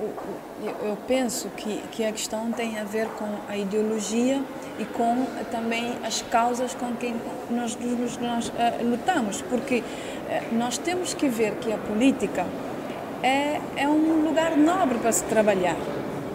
Eu 0.82 0.96
penso 1.06 1.50
que, 1.56 1.78
que 1.92 2.04
a 2.04 2.12
questão 2.12 2.50
tem 2.52 2.78
a 2.78 2.84
ver 2.84 3.06
com 3.08 3.28
a 3.46 3.56
ideologia 3.56 4.42
e 4.78 4.84
com 4.86 5.26
também 5.50 5.92
as 6.02 6.22
causas 6.22 6.74
com 6.74 6.94
quem 6.96 7.14
nós, 7.50 7.76
nós, 7.76 8.18
nós 8.18 8.48
uh, 8.48 8.52
lutamos, 8.82 9.42
porque 9.42 9.80
uh, 9.80 10.54
nós 10.54 10.78
temos 10.78 11.12
que 11.12 11.28
ver 11.28 11.52
que 11.56 11.70
a 11.70 11.76
política 11.76 12.46
é, 13.22 13.60
é 13.76 13.86
um 13.86 14.24
lugar 14.24 14.56
nobre 14.56 14.98
para 14.98 15.12
se 15.12 15.24
trabalhar 15.24 15.76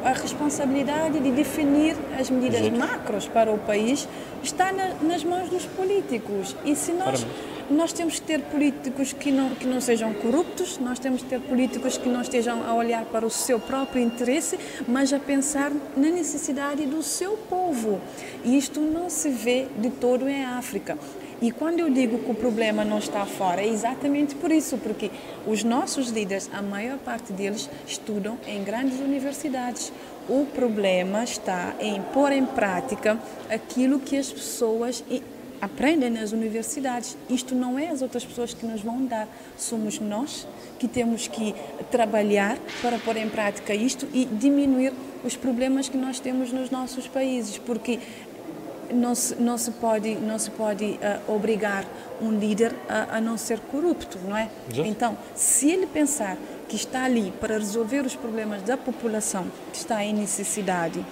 a 0.03 0.13
responsabilidade 0.13 1.19
de 1.19 1.31
definir 1.31 1.95
as 2.17 2.29
medidas 2.29 2.61
Exato. 2.61 2.77
macros 2.77 3.27
para 3.27 3.51
o 3.51 3.57
país 3.57 4.07
está 4.43 4.71
na, 4.71 4.93
nas 5.01 5.23
mãos 5.23 5.49
dos 5.49 5.65
políticos. 5.65 6.55
E 6.65 6.75
se 6.75 6.91
nós, 6.91 7.25
nós 7.69 7.93
temos 7.93 8.19
que 8.19 8.25
ter 8.25 8.41
políticos 8.41 9.13
que 9.13 9.31
não, 9.31 9.49
que 9.51 9.67
não 9.67 9.81
sejam 9.81 10.13
corruptos, 10.13 10.77
nós 10.77 10.99
temos 10.99 11.21
que 11.21 11.29
ter 11.29 11.39
políticos 11.39 11.97
que 11.97 12.09
não 12.09 12.21
estejam 12.21 12.63
a 12.67 12.73
olhar 12.73 13.05
para 13.05 13.25
o 13.25 13.29
seu 13.29 13.59
próprio 13.59 14.01
interesse, 14.01 14.57
mas 14.87 15.11
a 15.13 15.19
pensar 15.19 15.71
na 15.95 16.09
necessidade 16.09 16.85
do 16.85 17.03
seu 17.03 17.37
povo. 17.49 17.99
E 18.43 18.57
isto 18.57 18.79
não 18.79 19.09
se 19.09 19.29
vê 19.29 19.67
de 19.77 19.89
todo 19.89 20.27
em 20.27 20.43
África. 20.45 20.97
E 21.41 21.51
quando 21.51 21.79
eu 21.79 21.89
digo 21.89 22.19
que 22.19 22.31
o 22.31 22.35
problema 22.35 22.83
não 22.83 22.99
está 22.99 23.25
fora, 23.25 23.61
é 23.61 23.67
exatamente 23.67 24.35
por 24.35 24.51
isso, 24.51 24.77
porque 24.77 25.09
os 25.47 25.63
nossos 25.63 26.09
líderes, 26.09 26.49
a 26.51 26.61
maior 26.61 26.97
parte 26.97 27.31
deles, 27.31 27.69
estudam 27.87 28.37
em 28.45 28.61
grandes 28.61 28.99
universidades. 28.99 29.91
O 30.27 30.45
problema 30.45 31.23
está 31.23 31.75
em 31.79 32.01
pôr 32.13 32.33
em 32.33 32.45
prática 32.45 33.17
aquilo 33.49 33.99
que 33.99 34.17
as 34.17 34.31
pessoas 34.31 35.01
aprendem 35.61 36.09
nas 36.09 36.33
universidades. 36.33 37.17
Isto 37.29 37.55
não 37.55 37.79
é 37.79 37.87
as 37.87 38.01
outras 38.01 38.25
pessoas 38.25 38.53
que 38.53 38.65
nos 38.65 38.81
vão 38.81 39.05
dar, 39.05 39.27
somos 39.57 39.97
nós 39.99 40.47
que 40.77 40.87
temos 40.87 41.27
que 41.27 41.55
trabalhar 41.91 42.57
para 42.81 42.97
pôr 42.99 43.17
em 43.17 43.29
prática 43.29 43.73
isto 43.73 44.07
e 44.13 44.25
diminuir 44.25 44.93
os 45.23 45.35
problemas 45.35 45.89
que 45.89 45.97
nós 45.97 46.19
temos 46.19 46.51
nos 46.51 46.69
nossos 46.69 47.07
países, 47.07 47.57
porque 47.57 47.99
não 48.93 49.15
se, 49.15 49.35
não 49.35 49.57
se 49.57 49.71
pode, 49.71 50.15
não 50.15 50.37
se 50.39 50.51
pode 50.51 50.85
uh, 50.85 51.33
obrigar 51.33 51.85
um 52.21 52.31
líder 52.31 52.73
a, 52.87 53.17
a, 53.17 53.21
não 53.21 53.37
ser 53.37 53.59
corrupto, 53.59 54.17
não 54.27 54.35
é? 54.35 54.49
Então, 54.73 55.17
se 55.35 55.69
ele 55.71 55.87
pensar 55.87 56.37
que 56.67 56.75
está 56.75 57.03
ali 57.03 57.33
para 57.39 57.57
resolver 57.57 58.05
os 58.05 58.15
problemas 58.15 58.61
da 58.61 58.77
população 58.77 59.45
que 59.71 59.77
está 59.77 60.03
em 60.03 60.13
necessidade, 60.13 61.05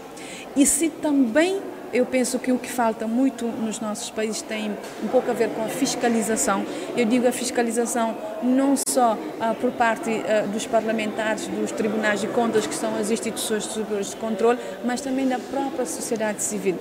e 0.55 0.65
se 0.65 0.89
também 0.89 1.61
eu 1.93 2.05
penso 2.05 2.37
que 2.37 2.51
o 2.51 2.59
que 2.59 2.69
falta 2.69 3.07
muito 3.07 3.45
nos 3.45 3.79
nossos 3.79 4.09
países 4.09 4.41
tem 4.41 4.75
um 5.03 5.07
pouco 5.07 5.31
a 5.31 5.33
ver 5.33 5.49
com 5.51 5.63
a 5.63 5.69
fiscalização. 5.69 6.65
Eu 6.97 7.05
digo 7.05 7.27
a 7.27 7.31
fiscalização 7.31 8.15
não 8.43 8.75
só 8.87 9.13
uh, 9.13 9.55
por 9.55 9.71
parte 9.71 10.09
uh, 10.09 10.47
dos 10.49 10.65
parlamentares, 10.67 11.47
dos 11.47 11.71
tribunais 11.71 12.19
de 12.19 12.27
contas, 12.27 12.67
que 12.67 12.75
são 12.75 12.95
as 12.97 13.09
instituições 13.09 13.63
superiores 13.63 14.09
de 14.09 14.17
controle, 14.17 14.59
mas 14.83 14.99
também 14.99 15.27
da 15.27 15.39
própria 15.39 15.85
sociedade 15.85 16.43
civil. 16.43 16.77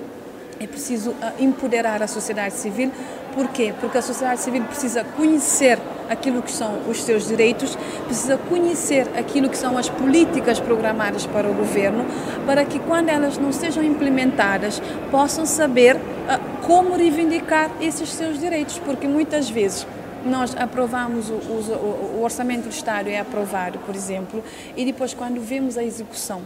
É 0.59 0.67
preciso 0.67 1.13
ah, 1.21 1.33
empoderar 1.39 2.01
a 2.01 2.07
sociedade 2.07 2.55
civil. 2.55 2.91
Por 3.33 3.47
quê? 3.49 3.73
Porque 3.79 3.97
a 3.97 4.01
sociedade 4.01 4.41
civil 4.41 4.63
precisa 4.63 5.03
conhecer 5.03 5.77
aquilo 6.09 6.41
que 6.41 6.51
são 6.51 6.81
os 6.89 7.03
seus 7.03 7.27
direitos, 7.27 7.77
precisa 8.05 8.37
conhecer 8.37 9.07
aquilo 9.15 9.49
que 9.49 9.57
são 9.57 9.77
as 9.77 9.89
políticas 9.89 10.59
programadas 10.59 11.25
para 11.27 11.47
o 11.47 11.53
governo, 11.53 12.05
para 12.45 12.65
que 12.65 12.79
quando 12.79 13.09
elas 13.09 13.37
não 13.37 13.51
sejam 13.51 13.83
implementadas, 13.83 14.81
possam 15.11 15.45
saber 15.45 15.95
uh, 15.97 16.65
como 16.65 16.95
reivindicar 16.95 17.69
esses 17.79 18.09
seus 18.09 18.39
direitos, 18.39 18.79
porque 18.79 19.07
muitas 19.07 19.49
vezes 19.49 19.85
nós 20.25 20.55
aprovamos 20.57 21.29
o, 21.29 21.33
o, 21.33 22.17
o 22.17 22.23
orçamento 22.23 22.63
do 22.63 22.69
Estado 22.69 23.07
é 23.09 23.19
aprovado, 23.19 23.79
por 23.79 23.95
exemplo, 23.95 24.43
e 24.75 24.83
depois 24.83 25.13
quando 25.13 25.39
vemos 25.39 25.77
a 25.77 25.83
execução 25.83 26.41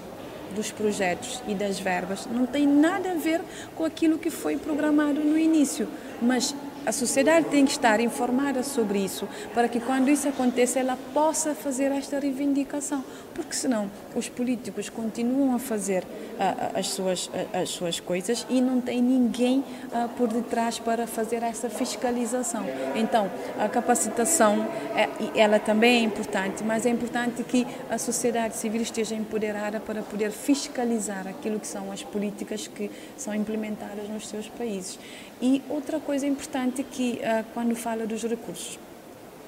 dos 0.52 0.72
projetos 0.72 1.42
e 1.48 1.56
das 1.56 1.80
verbas 1.80 2.28
não 2.32 2.46
tem 2.46 2.68
nada 2.68 3.12
a 3.12 3.16
ver 3.16 3.42
com 3.76 3.86
aquilo 3.86 4.18
que 4.18 4.30
foi 4.30 4.58
programado 4.58 5.22
no 5.22 5.38
início, 5.38 5.88
mas 6.22 6.56
a 6.86 6.92
sociedade 6.92 7.48
tem 7.48 7.66
que 7.66 7.72
estar 7.72 8.00
informada 8.00 8.64
sobre 8.64 9.00
isso 9.00 9.28
para 9.54 9.68
que 9.68 9.80
quando 9.80 10.10
isso 10.10 10.28
aconteça 10.28 10.80
ela 10.80 10.98
possa 11.14 11.54
fazer 11.54 11.92
esta 11.92 12.20
reivindicação, 12.20 13.04
porque 13.34 13.54
senão 13.56 13.90
os 14.16 14.28
políticos 14.28 14.90
continuam 14.90 15.56
a 15.56 15.60
fazer 15.60 16.04
uh, 16.04 16.78
as, 16.80 16.88
suas, 16.88 17.28
uh, 17.28 17.32
as 17.54 17.70
suas 17.70 18.00
coisas 18.00 18.46
e 18.50 18.62
não 18.62 18.82
tem 18.82 19.02
ninguém 19.02 19.60
uh, 19.60 20.10
por 20.18 20.28
detrás 20.28 20.80
para 20.80 21.06
fazer 21.06 21.44
essa 21.44 21.70
fiscalização. 21.70 22.66
Então, 22.96 23.30
a 23.60 23.70
capacitação, 23.70 24.68
é, 24.96 25.10
ela 25.40 25.60
também 25.60 25.98
é 25.98 26.04
importante, 26.04 26.64
mas 26.64 26.86
é 26.86 26.90
importante 26.90 27.44
que 27.44 27.66
a 27.90 27.98
sociedade 27.98 28.56
civil 28.56 28.82
esteja 28.82 29.16
empoderada 29.16 29.80
para 29.80 30.02
poder 30.02 30.32
fiscalizar 30.32 31.28
aquilo 31.28 31.60
que 31.60 31.68
são 31.68 31.92
as 31.92 32.04
políticas 32.04 32.68
que 32.68 32.90
são 33.16 33.34
implementadas 33.36 34.10
nos 34.10 34.28
seus 34.28 34.48
países. 34.48 34.98
E 35.42 35.62
outra 35.70 36.00
coisa 36.00 36.28
importante 36.28 36.84
que, 36.84 37.20
quando 37.54 37.76
fala 37.76 38.06
dos 38.06 38.24
recursos, 38.24 38.78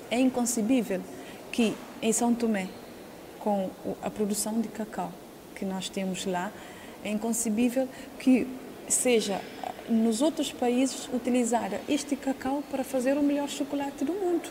é 0.09 0.19
inconcebível 0.19 1.01
que 1.51 1.75
em 2.01 2.12
São 2.12 2.33
Tomé, 2.33 2.67
com 3.39 3.69
a 4.01 4.09
produção 4.09 4.59
de 4.59 4.67
cacau 4.69 5.12
que 5.55 5.65
nós 5.65 5.89
temos 5.89 6.25
lá, 6.25 6.51
é 7.03 7.12
inconcebível 7.12 7.88
que 8.17 8.47
seja 8.88 9.39
nos 9.88 10.21
outros 10.21 10.51
países 10.51 11.07
utilizar 11.13 11.69
este 11.88 12.15
cacau 12.15 12.63
para 12.71 12.83
fazer 12.83 13.17
o 13.17 13.21
melhor 13.21 13.50
chocolate 13.50 14.03
do 14.03 14.13
mundo. 14.13 14.50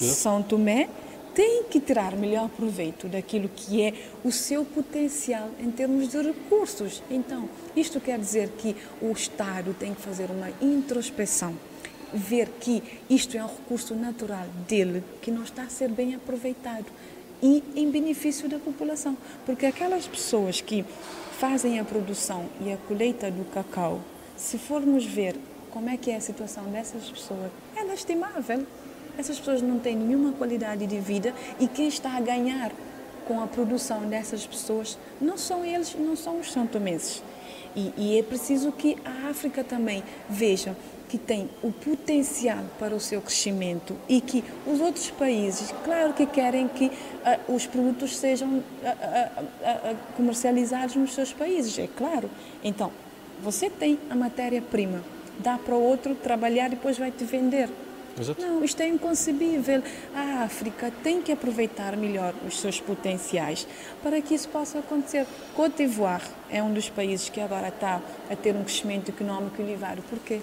É. 0.00 0.04
São 0.04 0.42
Tomé 0.42 0.88
tem 1.34 1.64
que 1.64 1.80
tirar 1.80 2.14
melhor 2.14 2.48
proveito 2.50 3.08
daquilo 3.08 3.48
que 3.48 3.80
é 3.80 3.94
o 4.22 4.30
seu 4.30 4.64
potencial 4.64 5.48
em 5.58 5.70
termos 5.70 6.08
de 6.08 6.20
recursos. 6.20 7.02
Então, 7.10 7.48
isto 7.76 8.00
quer 8.00 8.18
dizer 8.18 8.50
que 8.58 8.76
o 9.00 9.10
Estado 9.12 9.74
tem 9.78 9.94
que 9.94 10.00
fazer 10.00 10.30
uma 10.30 10.50
introspeção, 10.60 11.54
ver 12.12 12.48
que 12.60 12.82
isto 13.08 13.36
é 13.36 13.42
um 13.42 13.48
recurso 13.48 13.94
natural 13.94 14.46
dele, 14.68 15.02
que 15.20 15.30
não 15.30 15.42
está 15.42 15.62
a 15.62 15.68
ser 15.68 15.88
bem 15.88 16.14
aproveitado 16.14 16.86
e 17.42 17.62
em 17.74 17.90
benefício 17.90 18.48
da 18.48 18.58
população. 18.58 19.16
Porque 19.44 19.66
aquelas 19.66 20.06
pessoas 20.06 20.60
que 20.60 20.84
fazem 21.38 21.80
a 21.80 21.84
produção 21.84 22.46
e 22.60 22.72
a 22.72 22.76
colheita 22.76 23.30
do 23.30 23.44
cacau, 23.52 24.00
se 24.36 24.58
formos 24.58 25.04
ver 25.04 25.34
como 25.70 25.88
é 25.88 25.96
que 25.96 26.10
é 26.10 26.16
a 26.16 26.20
situação 26.20 26.64
dessas 26.64 27.08
pessoas, 27.08 27.50
é 27.74 27.82
lastimável. 27.82 28.64
Essas 29.18 29.38
pessoas 29.38 29.60
não 29.60 29.78
têm 29.78 29.96
nenhuma 29.96 30.32
qualidade 30.32 30.86
de 30.86 30.98
vida 30.98 31.34
e 31.58 31.66
quem 31.66 31.88
está 31.88 32.16
a 32.16 32.20
ganhar 32.20 32.70
com 33.26 33.42
a 33.42 33.46
produção 33.46 34.08
dessas 34.08 34.46
pessoas 34.46 34.98
não 35.20 35.36
são 35.36 35.64
eles, 35.64 35.94
não 35.98 36.16
são 36.16 36.40
os 36.40 36.50
santomenses. 36.50 37.22
E, 37.74 37.92
e 37.96 38.18
é 38.18 38.22
preciso 38.22 38.70
que 38.72 38.96
a 39.04 39.30
África 39.30 39.64
também 39.64 40.02
veja 40.28 40.76
que 41.12 41.18
tem 41.18 41.50
o 41.62 41.70
potencial 41.70 42.64
para 42.78 42.94
o 42.94 43.00
seu 43.00 43.20
crescimento 43.20 43.94
e 44.08 44.18
que 44.18 44.42
os 44.66 44.80
outros 44.80 45.10
países, 45.10 45.70
claro 45.84 46.14
que 46.14 46.24
querem 46.24 46.66
que 46.68 46.86
uh, 46.86 47.54
os 47.54 47.66
produtos 47.66 48.16
sejam 48.16 48.48
uh, 48.48 48.62
uh, 48.62 49.96
comercializados 50.16 50.96
nos 50.96 51.12
seus 51.12 51.30
países, 51.30 51.78
é 51.78 51.86
claro. 51.86 52.30
Então, 52.64 52.90
você 53.42 53.68
tem 53.68 53.98
a 54.08 54.14
matéria-prima, 54.14 55.04
dá 55.38 55.58
para 55.58 55.74
o 55.74 55.82
outro 55.82 56.14
trabalhar 56.14 56.68
e 56.68 56.70
depois 56.70 56.96
vai 56.96 57.10
te 57.10 57.24
vender. 57.24 57.68
Exato. 58.18 58.40
Não, 58.42 58.62
isto 58.62 58.80
é 58.80 58.88
inconcebível. 58.88 59.82
A 60.14 60.44
África 60.44 60.92
tem 61.02 61.22
que 61.22 61.32
aproveitar 61.32 61.96
melhor 61.96 62.34
os 62.46 62.60
seus 62.60 62.80
potenciais 62.80 63.66
para 64.02 64.20
que 64.20 64.34
isso 64.34 64.48
possa 64.48 64.80
acontecer. 64.80 65.26
Côte 65.54 65.76
d'Ivoire 65.78 66.24
é 66.50 66.62
um 66.62 66.72
dos 66.72 66.88
países 66.90 67.28
que 67.28 67.40
agora 67.40 67.68
está 67.68 68.00
a 68.30 68.36
ter 68.36 68.54
um 68.54 68.62
crescimento 68.62 69.10
económico 69.10 69.60
elevado. 69.60 70.02
Por 70.02 70.18
quê? 70.18 70.40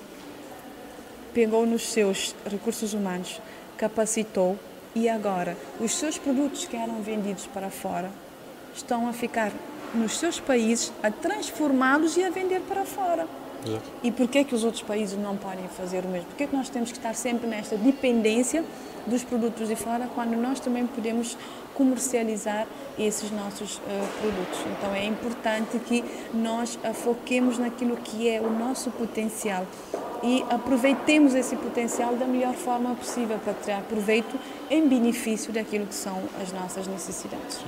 pegou 1.34 1.66
nos 1.66 1.90
seus 1.90 2.36
recursos 2.46 2.94
humanos, 2.94 3.42
capacitou 3.78 4.58
e 4.96 5.08
agora 5.08 5.56
os 5.80 5.94
seus 5.96 6.18
produtos 6.18 6.66
que 6.66 6.76
eram 6.76 7.02
vendidos 7.02 7.46
para 7.48 7.70
fora 7.70 8.12
estão 8.74 9.08
a 9.08 9.14
ficar 9.14 9.52
nos 9.94 10.18
seus 10.18 10.40
países, 10.40 10.92
a 11.02 11.10
transformá-los 11.10 12.18
e 12.18 12.24
a 12.24 12.30
vender 12.30 12.62
para 12.62 12.86
fora. 12.86 13.28
Exato. 13.66 13.84
E 14.04 14.12
por 14.12 14.28
que 14.28 14.44
que 14.44 14.56
os 14.56 14.64
outros 14.64 14.84
países 14.84 15.18
não 15.18 15.36
podem 15.36 15.68
fazer 15.70 16.06
o 16.06 16.08
mesmo? 16.08 16.28
Por 16.28 16.38
que 16.38 16.48
que 16.48 16.56
nós 16.56 16.70
temos 16.70 16.92
que 16.92 16.98
estar 16.98 17.14
sempre 17.14 17.48
nesta 17.48 17.76
dependência 17.76 18.64
dos 19.06 19.24
produtos 19.24 19.68
de 19.68 19.76
fora 19.76 20.10
quando 20.14 20.36
nós 20.36 20.60
também 20.60 20.86
podemos 20.88 21.38
comercializar 21.74 22.68
esses 22.98 23.32
nossos 23.32 23.78
uh, 23.78 23.82
produtos? 24.22 24.60
Então 24.78 24.94
é 24.94 25.06
importante 25.06 25.80
que 25.80 26.04
nós 26.34 26.76
uh, 26.76 26.94
foquemos 26.94 27.58
naquilo 27.58 27.98
que 27.98 28.30
é 28.30 28.40
o 28.40 28.50
nosso 28.50 28.92
potencial 28.92 29.66
e 30.24 30.44
aproveitemos 30.50 31.34
esse 31.34 31.56
potencial 31.56 32.16
da 32.16 32.26
melhor 32.26 32.54
forma 32.54 32.94
possível 32.96 33.38
para 33.40 33.54
tirar 33.54 33.82
proveito 33.84 34.38
em 34.70 34.88
benefício 34.88 35.52
daquilo 35.54 35.86
que 35.86 35.96
são 35.96 36.22
as 36.42 36.52
nossas 36.52 36.88
necessidades. 36.88 37.60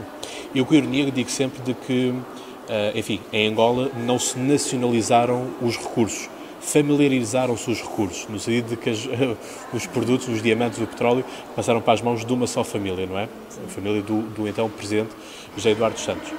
Eu 0.53 0.65
com 0.65 0.73
ironia 0.73 1.09
digo 1.11 1.29
sempre 1.29 1.61
de 1.61 1.73
que, 1.73 2.09
eh, 2.09 2.50
enfim, 2.95 3.19
em 3.33 3.47
Angola 3.47 3.91
não 4.05 4.17
se 4.17 4.37
nacionalizaram 4.39 5.49
os 5.61 5.77
recursos, 5.77 6.29
familiarizaram-se 6.61 7.69
os 7.69 7.81
recursos, 7.81 8.27
no 8.29 8.39
sentido 8.39 8.69
de 8.69 8.77
que 8.77 8.89
as, 8.89 9.09
os 9.73 9.87
produtos, 9.87 10.27
os 10.27 10.41
diamantes 10.41 10.79
do 10.79 10.87
petróleo 10.87 11.25
passaram 11.55 11.81
para 11.81 11.93
as 11.93 12.01
mãos 12.01 12.23
de 12.23 12.31
uma 12.31 12.47
só 12.47 12.63
família, 12.63 13.05
não 13.05 13.17
é? 13.17 13.27
A 13.65 13.67
família 13.67 14.01
do, 14.01 14.21
do 14.21 14.47
então 14.47 14.69
presidente 14.69 15.09
José 15.55 15.71
Eduardo 15.71 15.99
Santos. 15.99 16.31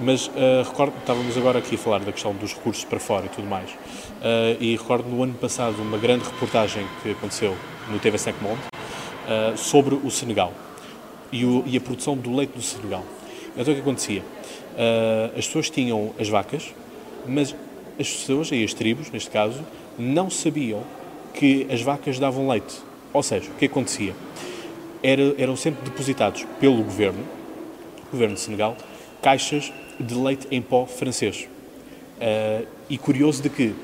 Mas 0.00 0.28
uh, 0.28 0.62
recordo, 0.64 0.94
estávamos 0.98 1.36
agora 1.36 1.58
aqui 1.58 1.74
a 1.74 1.78
falar 1.78 2.00
da 2.00 2.10
questão 2.10 2.34
dos 2.34 2.54
recursos 2.54 2.84
para 2.84 2.98
fora 2.98 3.26
e 3.26 3.28
tudo 3.28 3.46
mais. 3.46 3.70
Uh, 3.70 4.56
e 4.58 4.76
recordo 4.76 5.08
no 5.08 5.22
ano 5.22 5.34
passado 5.34 5.80
uma 5.82 5.98
grande 5.98 6.24
reportagem 6.24 6.86
que 7.02 7.10
aconteceu 7.10 7.54
no 7.90 8.00
TV5 8.00 8.34
Monde 8.40 8.60
uh, 8.62 9.56
sobre 9.58 9.94
o 9.94 10.10
Senegal 10.10 10.54
e, 11.30 11.44
o, 11.44 11.62
e, 11.66 11.76
a 11.76 11.80
produção 11.80 12.16
do 12.16 12.34
leite 12.34 12.52
do 12.52 12.62
Senegal. 12.62 13.04
Então 13.54 13.72
o 13.72 13.76
que 13.76 13.82
acontecia? 13.82 14.22
Uh, 14.74 15.38
as 15.38 15.46
pessoas 15.46 15.68
tinham 15.68 16.14
as 16.18 16.28
vacas, 16.28 16.74
mas 17.26 17.54
as 17.98 18.08
pessoas, 18.08 18.50
e 18.50 18.64
as 18.64 18.72
tribos, 18.72 19.10
neste 19.10 19.30
caso, 19.30 19.60
não 19.98 20.30
sabiam 20.30 20.82
que 21.34 21.66
as 21.70 21.82
vacas 21.82 22.18
davam 22.18 22.48
leite. 22.48 22.76
Ou 23.12 23.22
seja, 23.22 23.50
o 23.50 23.54
que 23.54 23.66
acontecia? 23.66 24.14
Era, 25.02 25.34
eram 25.38 25.56
sempre 25.56 25.84
depositados 25.84 26.46
pelo 26.58 26.82
governo, 26.82 27.24
governo 28.10 28.34
de 28.34 28.40
Senegal, 28.40 28.76
caixas 29.20 29.72
de 29.98 30.14
leite 30.14 30.46
em 30.50 30.62
pó 30.62 30.86
francês. 30.86 31.48
Uh, 32.16 32.66
e 32.88 32.98
curioso 32.98 33.42
de 33.42 33.50
que 33.50 33.74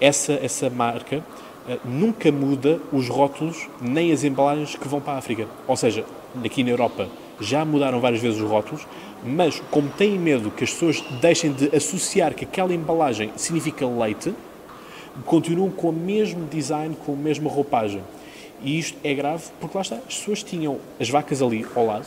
essa, 0.00 0.34
essa 0.34 0.68
marca 0.68 1.18
uh, 1.18 1.78
nunca 1.84 2.30
muda 2.30 2.80
os 2.92 3.08
rótulos 3.08 3.68
nem 3.80 4.12
as 4.12 4.24
embalagens 4.24 4.76
que 4.76 4.86
vão 4.88 5.00
para 5.00 5.14
a 5.14 5.18
África. 5.18 5.48
Ou 5.66 5.76
seja, 5.76 6.04
aqui 6.44 6.62
na 6.62 6.70
Europa 6.70 7.08
já 7.40 7.64
mudaram 7.64 8.00
várias 8.00 8.20
vezes 8.20 8.40
os 8.40 8.48
rótulos, 8.48 8.86
mas 9.24 9.60
como 9.70 9.88
têm 9.88 10.18
medo 10.18 10.50
que 10.50 10.64
as 10.64 10.70
pessoas 10.70 11.00
deixem 11.20 11.52
de 11.52 11.74
associar 11.74 12.34
que 12.34 12.44
aquela 12.44 12.74
embalagem 12.74 13.32
significa 13.36 13.86
leite, 13.86 14.34
continuam 15.24 15.70
com 15.70 15.88
o 15.88 15.92
mesmo 15.92 16.46
design, 16.46 16.96
com 17.06 17.12
a 17.12 17.16
mesma 17.16 17.50
roupagem. 17.50 18.02
E 18.62 18.78
isto 18.78 18.98
é 19.02 19.14
grave 19.14 19.44
porque 19.60 19.76
lá 19.76 19.82
está, 19.82 19.96
as 19.96 20.18
pessoas 20.18 20.42
tinham 20.42 20.78
as 21.00 21.08
vacas 21.08 21.40
ali 21.40 21.66
ao 21.74 21.86
lado, 21.86 22.06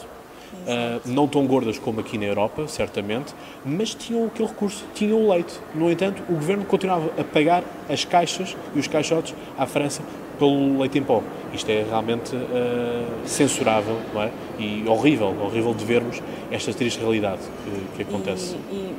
Uh, 0.54 1.01
não 1.06 1.27
tão 1.27 1.46
gordas 1.46 1.80
como 1.80 2.00
aqui 2.00 2.18
na 2.18 2.25
Europa, 2.25 2.68
certamente, 2.68 3.34
mas 3.66 3.94
tinham 3.94 4.25
aquele 4.25 4.50
recurso, 4.50 4.86
tinham 4.94 5.22
o 5.22 5.32
leite. 5.32 5.60
No 5.74 5.89
entanto, 5.89 6.24
o 6.30 6.34
governo 6.34 6.66
continuava 6.66 7.10
a 7.20 7.24
pagar 7.24 7.63
as 7.89 8.04
caixas 8.04 8.56
e 8.75 8.80
os 8.80 8.88
caixotes 8.88 9.34
à 9.58 9.66
França 9.66 10.01
pelo 10.38 10.80
leite 10.80 10.98
em 10.98 11.04
pó. 11.04 11.22
Isto 11.54 11.70
é 11.70 11.84
realmente 11.84 12.36
uh, 12.36 13.27
censurável 13.27 14.00
não 14.13 14.24
é? 14.24 14.32
e 14.60 14.84
horrível, 14.88 15.36
horrível 15.42 15.74
de 15.74 15.86
vermos 15.86 16.22
esta 16.51 16.74
triste 16.74 17.00
realidade 17.00 17.42
que, 17.63 17.98
que 17.98 18.01
acontece. 18.04 18.56
E, 18.72 18.75
e, 18.75 18.96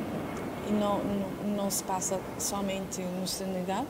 e 0.69 0.73
não, 0.73 0.99
não, 1.55 1.69
se 1.69 1.83
passa 1.83 2.19
somente 2.37 3.01
no 3.19 3.27
Senegal, 3.27 3.85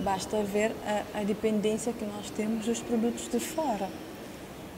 basta 0.00 0.42
ver 0.42 0.72
a, 0.86 1.20
a 1.20 1.24
dependência 1.24 1.92
que 1.92 2.04
nós 2.04 2.30
temos 2.30 2.66
dos 2.66 2.80
produtos 2.80 3.28
de 3.28 3.40
fora. 3.40 3.88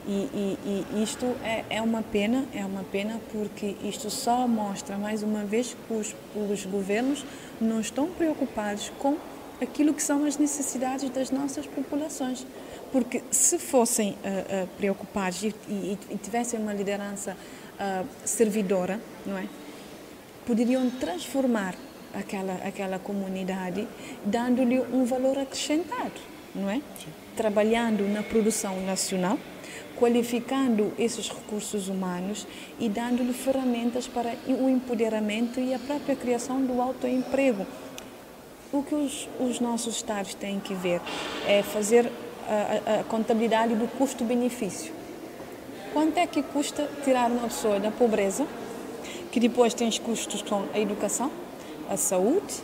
E, 0.06 0.10
e, 0.10 0.86
e, 0.94 1.02
isto 1.02 1.26
é, 1.42 1.64
é, 1.68 1.82
uma 1.82 2.02
pena, 2.02 2.44
é 2.54 2.64
uma 2.64 2.84
pena 2.84 3.20
porque 3.32 3.74
isto 3.82 4.08
só 4.08 4.46
mostra 4.46 4.96
mais 4.96 5.22
uma 5.22 5.44
vez 5.44 5.74
que 5.74 5.94
os, 5.94 6.14
os 6.34 6.64
governos 6.64 7.24
não 7.60 7.80
estão 7.80 8.06
preocupados 8.06 8.92
com 8.98 9.16
aquilo 9.60 9.92
que 9.92 10.02
são 10.02 10.24
as 10.24 10.38
necessidades 10.38 11.10
das 11.10 11.30
nossas 11.30 11.66
populações. 11.66 12.46
Porque 12.92 13.22
se 13.30 13.58
fossem 13.58 14.12
uh, 14.12 14.14
uh, 14.14 14.68
preocupados 14.76 15.42
e, 15.42 15.54
e, 15.68 15.98
e, 16.10 16.16
tivessem 16.18 16.60
uma 16.60 16.72
liderança 16.72 17.36
uh, 17.74 18.06
servidora, 18.24 19.00
não 19.26 19.36
é? 19.36 19.48
poderiam 20.46 20.88
transformar 20.88 21.74
aquela, 22.14 22.54
aquela 22.64 22.98
comunidade 22.98 23.86
dando-lhe 24.24 24.78
um 24.80 25.04
valor 25.04 25.36
acrescentado, 25.38 26.20
não 26.54 26.70
é? 26.70 26.80
Trabalhando 27.36 28.08
na 28.08 28.22
produção 28.22 28.80
nacional, 28.86 29.38
qualificando 29.98 30.92
esses 30.98 31.28
recursos 31.28 31.88
humanos 31.88 32.46
e 32.78 32.88
dando-lhe 32.88 33.32
ferramentas 33.32 34.06
para 34.06 34.34
o 34.46 34.68
empoderamento 34.68 35.58
e 35.58 35.74
a 35.74 35.78
própria 35.78 36.14
criação 36.14 36.62
do 36.62 36.80
autoemprego. 36.80 37.66
O 38.72 38.82
que 38.82 38.94
os, 38.94 39.28
os 39.40 39.60
nossos 39.60 39.96
Estados 39.96 40.34
têm 40.34 40.60
que 40.60 40.74
ver 40.74 41.00
é 41.46 41.62
fazer 41.62 42.10
a, 42.48 43.00
a, 43.00 43.04
contabilidade 43.04 43.74
do 43.74 43.88
custo-benefício. 43.88 44.92
Quanto 45.92 46.18
é 46.18 46.26
que 46.26 46.42
custa 46.42 46.88
tirar 47.04 47.30
uma 47.30 47.48
pessoa 47.48 47.80
da 47.80 47.90
pobreza, 47.90 48.46
que 49.32 49.40
depois 49.40 49.72
tem 49.72 49.88
os 49.88 49.98
custos 49.98 50.42
com 50.42 50.64
a 50.74 50.78
educação, 50.78 51.30
a 51.88 51.96
saúde, 51.96 52.54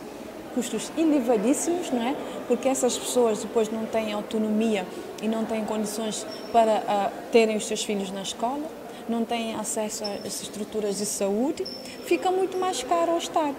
custos 0.54 0.90
elevadíssimos, 0.97 1.90
não 1.90 2.02
é? 2.02 2.16
Porque 2.47 2.68
essas 2.68 2.97
pessoas 2.97 3.42
depois 3.42 3.70
não 3.70 3.87
têm 3.87 4.12
autonomia 4.12 4.87
e 5.22 5.29
não 5.29 5.44
têm 5.44 5.64
condições 5.64 6.26
para 6.53 6.79
uh, 6.79 7.31
terem 7.31 7.57
os 7.57 7.66
seus 7.66 7.83
filhos 7.83 8.11
na 8.11 8.22
escola, 8.22 8.64
não 9.09 9.24
têm 9.24 9.55
acesso 9.55 10.05
a 10.05 10.26
estruturas 10.26 10.98
de 10.98 11.07
saúde, 11.07 11.64
fica 12.05 12.31
muito 12.31 12.57
mais 12.57 12.83
caro 12.83 13.12
ao 13.12 13.18
Estado. 13.18 13.57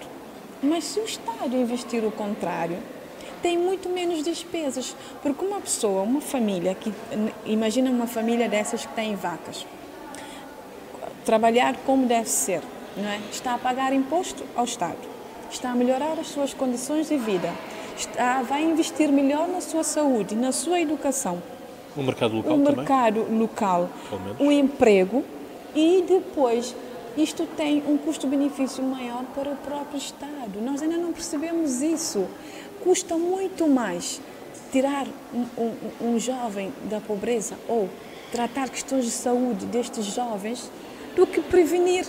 Mas 0.62 0.84
se 0.84 1.00
o 1.00 1.04
Estado 1.04 1.54
investir 1.56 2.04
o 2.04 2.10
contrário, 2.10 2.78
tem 3.42 3.58
muito 3.58 3.90
menos 3.90 4.22
despesas, 4.22 4.96
porque 5.22 5.44
uma 5.44 5.60
pessoa, 5.60 6.02
uma 6.02 6.20
família, 6.20 6.74
que 6.74 6.92
imagina 7.44 7.90
uma 7.90 8.06
família 8.06 8.48
dessas 8.48 8.86
que 8.86 8.94
tem 8.94 9.14
vacas, 9.14 9.66
trabalhar 11.26 11.76
como 11.84 12.06
deve 12.06 12.28
ser, 12.28 12.62
não 12.96 13.08
é? 13.08 13.20
Está 13.30 13.54
a 13.54 13.58
pagar 13.58 13.92
imposto 13.92 14.42
ao 14.56 14.64
Estado 14.64 15.13
está 15.54 15.70
a 15.70 15.74
melhorar 15.74 16.18
as 16.18 16.28
suas 16.28 16.52
condições 16.52 17.08
de 17.08 17.16
vida, 17.16 17.52
está, 17.96 18.42
vai 18.42 18.64
investir 18.64 19.10
melhor 19.10 19.48
na 19.48 19.60
sua 19.60 19.84
saúde, 19.84 20.34
na 20.34 20.52
sua 20.52 20.80
educação. 20.80 21.42
O 21.96 22.02
mercado 22.02 22.36
local 22.36 22.54
o 22.54 22.58
mercado 22.58 23.26
local, 23.38 23.90
o 24.38 24.50
emprego 24.50 25.24
e 25.74 26.04
depois 26.06 26.74
isto 27.16 27.46
tem 27.56 27.84
um 27.86 27.96
custo-benefício 27.96 28.82
maior 28.82 29.24
para 29.32 29.50
o 29.50 29.56
próprio 29.56 29.96
Estado. 29.96 30.60
Nós 30.60 30.82
ainda 30.82 30.96
não 30.96 31.12
percebemos 31.12 31.80
isso. 31.80 32.26
Custa 32.82 33.16
muito 33.16 33.68
mais 33.68 34.20
tirar 34.72 35.06
um, 35.32 35.46
um, 35.56 36.14
um 36.14 36.18
jovem 36.18 36.72
da 36.90 37.00
pobreza 37.00 37.56
ou 37.68 37.88
tratar 38.32 38.68
questões 38.68 39.04
de 39.04 39.12
saúde 39.12 39.66
destes 39.66 40.06
jovens 40.06 40.68
do 41.14 41.24
que 41.24 41.40
prevenir 41.40 42.04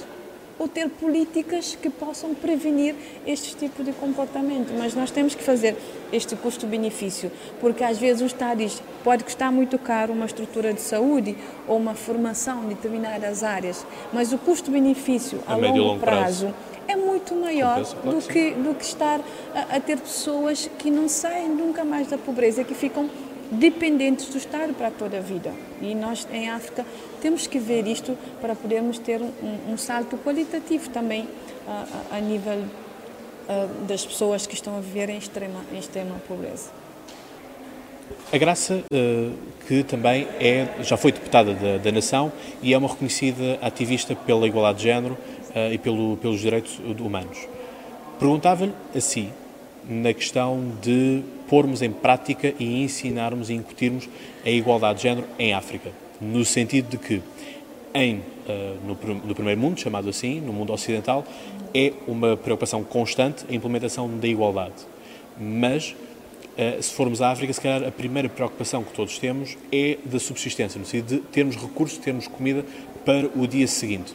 ou 0.57 0.67
ter 0.67 0.89
políticas 0.89 1.77
que 1.81 1.89
possam 1.89 2.33
prevenir 2.33 2.95
este 3.25 3.55
tipo 3.55 3.83
de 3.83 3.91
comportamento. 3.91 4.73
Mas 4.77 4.93
nós 4.95 5.11
temos 5.11 5.35
que 5.35 5.43
fazer 5.43 5.75
este 6.11 6.35
custo-benefício, 6.35 7.31
porque 7.59 7.83
às 7.83 7.97
vezes 7.97 8.21
o 8.21 8.25
Estado 8.25 8.59
diz 8.59 8.81
pode 9.03 9.23
custar 9.23 9.51
muito 9.51 9.77
caro 9.77 10.13
uma 10.13 10.25
estrutura 10.25 10.73
de 10.73 10.81
saúde 10.81 11.35
ou 11.67 11.77
uma 11.77 11.93
formação 11.93 12.63
em 12.63 12.69
determinadas 12.69 13.43
áreas, 13.43 13.85
mas 14.13 14.31
o 14.31 14.37
custo-benefício 14.37 15.39
a, 15.45 15.53
a 15.53 15.55
longo, 15.55 15.77
longo 15.77 15.99
prazo, 15.99 16.47
prazo 16.47 16.75
é 16.87 16.95
muito 16.95 17.35
maior 17.35 17.83
do, 17.83 18.21
que, 18.21 18.51
do 18.51 18.75
que 18.75 18.83
estar 18.83 19.19
a, 19.53 19.75
a, 19.75 19.79
ter 19.79 19.99
pessoas 19.99 20.69
que 20.77 20.91
não 20.91 21.09
saem 21.09 21.49
nunca 21.49 21.83
mais 21.83 22.07
da 22.07 22.17
pobreza, 22.17 22.63
que 22.63 22.73
ficam 22.73 23.09
dependentes 23.51 24.29
do 24.29 24.37
Estado 24.37 24.73
para 24.73 24.91
toda 24.91 25.17
a 25.17 25.21
vida. 25.21 25.53
E 25.81 25.93
nós, 25.95 26.27
em 26.31 26.49
África, 26.49 26.85
temos 27.21 27.47
que 27.47 27.59
ver 27.59 27.87
isto 27.87 28.17
para 28.41 28.55
podermos 28.55 28.97
ter 28.97 29.21
um, 29.21 29.73
um 29.73 29.77
salto 29.77 30.17
qualitativo 30.17 30.89
também 30.89 31.27
a, 31.67 32.17
a 32.17 32.19
nível 32.19 32.63
das 33.87 34.05
pessoas 34.05 34.47
que 34.47 34.55
estão 34.55 34.77
a 34.77 34.79
viver 34.79 35.09
em 35.09 35.17
extrema, 35.17 35.61
em 35.71 35.77
extrema 35.77 36.15
pobreza. 36.27 36.71
A 38.31 38.37
Graça, 38.37 38.83
que 39.67 39.83
também 39.83 40.27
é, 40.39 40.67
já 40.81 40.97
foi 40.97 41.11
deputada 41.11 41.53
da, 41.53 41.77
da, 41.77 41.91
Nação 41.91 42.31
e 42.61 42.73
é 42.73 42.77
uma 42.77 42.87
reconhecida 42.87 43.57
ativista 43.61 44.15
pela 44.15 44.47
igualdade 44.47 44.79
de 44.79 44.83
género 44.85 45.17
e 45.71 45.77
pelo, 45.77 46.17
pelos 46.17 46.39
direitos 46.39 46.79
humanos. 46.99 47.47
Perguntava-lhe 48.19 48.73
a 48.95 48.99
si, 48.99 49.29
na 49.89 50.13
questão 50.13 50.71
de 50.81 51.21
pormos 51.47 51.81
em 51.81 51.91
prática 51.91 52.53
e 52.59 52.83
ensinarmos 52.83 53.49
e 53.49 53.53
incutirmos 53.53 54.09
a 54.45 54.49
igualdade 54.49 54.97
de 54.97 55.03
género 55.03 55.27
em 55.37 55.53
África, 55.53 55.91
no 56.19 56.43
sentido 56.43 56.89
de 56.89 56.97
que 56.97 57.21
em, 57.93 58.17
uh, 58.17 58.21
no, 58.85 59.15
no, 59.25 59.33
primeiro 59.33 59.59
mundo, 59.59 59.79
chamado 59.79 60.09
assim, 60.09 60.41
no 60.41 60.51
mundo 60.51 60.73
ocidental, 60.73 61.23
é 61.73 61.93
uma 62.07 62.35
preocupação 62.35 62.83
constante 62.83 63.45
a 63.49 63.53
implementação 63.53 64.09
da 64.19 64.27
igualdade. 64.27 64.73
Mas, 65.39 65.95
uh, 66.57 66.83
se 66.83 66.93
formos 66.93 67.21
à 67.21 67.31
África, 67.31 67.53
se 67.53 67.61
calhar 67.61 67.87
a 67.87 67.91
primeira 67.91 68.27
preocupação 68.27 68.83
que 68.83 68.93
todos 68.93 69.17
temos 69.17 69.57
é 69.71 69.97
da 70.03 70.19
subsistência, 70.19 70.77
no 70.77 70.85
sentido 70.85 71.15
de 71.15 71.21
termos 71.27 71.55
recursos, 71.55 71.97
termos 71.97 72.27
comida 72.27 72.65
para 73.05 73.29
o 73.33 73.47
dia 73.47 73.67
seguinte. 73.67 74.13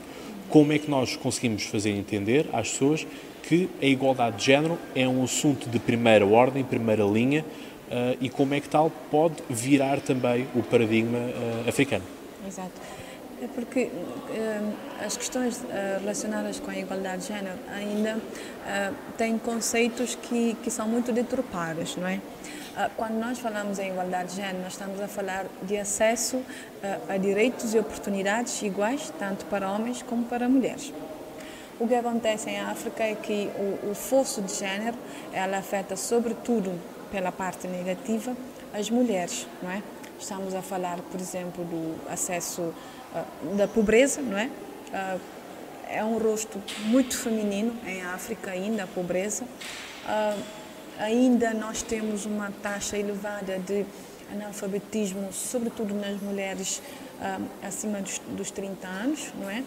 Como 0.50 0.72
é 0.72 0.78
que 0.78 0.90
nós 0.90 1.16
conseguimos 1.16 1.62
fazer 1.62 1.90
entender 1.90 2.46
às 2.52 2.70
pessoas 2.70 3.06
que 3.42 3.68
a 3.80 3.86
igualdade 3.86 4.36
de 4.36 4.44
género 4.44 4.78
é 4.94 5.06
um 5.08 5.24
assunto 5.24 5.68
de 5.68 5.78
primeira 5.78 6.24
ordem, 6.24 6.62
primeira 6.62 7.04
linha, 7.04 7.44
uh, 7.90 8.16
e 8.20 8.28
como 8.28 8.54
é 8.54 8.60
que 8.60 8.68
tal 8.68 8.90
pode 9.10 9.36
virar 9.48 10.00
também 10.00 10.46
o 10.54 10.62
paradigma 10.62 11.18
uh, 11.18 11.68
africano. 11.68 12.04
Exato. 12.46 12.70
É 13.42 13.46
porque 13.54 13.84
uh, 13.84 15.04
as 15.04 15.16
questões 15.16 15.64
relacionadas 16.00 16.60
com 16.60 16.70
a 16.70 16.76
igualdade 16.76 17.22
de 17.22 17.28
género 17.28 17.56
ainda 17.74 18.18
têm 19.16 19.38
conceitos 19.38 20.14
que, 20.14 20.54
que 20.62 20.70
são 20.70 20.86
muito 20.86 21.10
deturpados, 21.10 21.96
não 21.96 22.06
é? 22.06 22.20
Quando 22.96 23.14
nós 23.14 23.38
falamos 23.38 23.78
em 23.78 23.90
igualdade 23.90 24.30
de 24.30 24.36
género, 24.36 24.62
nós 24.62 24.72
estamos 24.72 25.00
a 25.00 25.08
falar 25.08 25.46
de 25.62 25.76
acesso 25.76 26.40
a 27.08 27.16
direitos 27.16 27.74
e 27.74 27.78
oportunidades 27.78 28.62
iguais, 28.62 29.12
tanto 29.18 29.44
para 29.46 29.70
homens 29.70 30.02
como 30.02 30.24
para 30.24 30.48
mulheres. 30.48 30.92
O 31.80 31.88
que 31.88 31.94
acontece 31.94 32.50
em 32.50 32.60
África 32.60 33.02
é 33.02 33.14
que 33.14 33.50
o, 33.56 33.92
o 33.92 33.94
fosso 33.94 34.42
de 34.42 34.54
género 34.54 34.98
ela 35.32 35.56
afeta 35.56 35.96
sobretudo 35.96 36.78
pela 37.10 37.32
parte 37.32 37.66
negativa 37.66 38.36
as 38.70 38.90
mulheres, 38.90 39.46
não 39.62 39.70
é? 39.70 39.82
Estamos 40.18 40.54
a 40.54 40.60
falar, 40.60 40.98
por 41.10 41.18
exemplo, 41.18 41.64
do 41.64 41.98
acesso 42.12 42.60
uh, 42.60 43.56
da 43.56 43.66
pobreza, 43.66 44.20
não 44.20 44.36
é? 44.36 44.48
Uh, 44.48 45.20
é 45.88 46.04
um 46.04 46.18
rosto 46.18 46.62
muito 46.84 47.16
feminino 47.16 47.74
em 47.86 48.02
África 48.02 48.50
ainda, 48.50 48.84
a 48.84 48.86
pobreza. 48.86 49.44
Uh, 49.44 50.42
ainda 50.98 51.54
nós 51.54 51.80
temos 51.80 52.26
uma 52.26 52.52
taxa 52.62 52.98
elevada 52.98 53.58
de 53.58 53.86
analfabetismo, 54.30 55.32
sobretudo 55.32 55.94
nas 55.94 56.20
mulheres 56.20 56.82
acima 57.62 58.00
dos, 58.00 58.18
dos 58.28 58.50
30 58.50 58.86
anos, 58.86 59.32
não 59.38 59.50
é? 59.50 59.62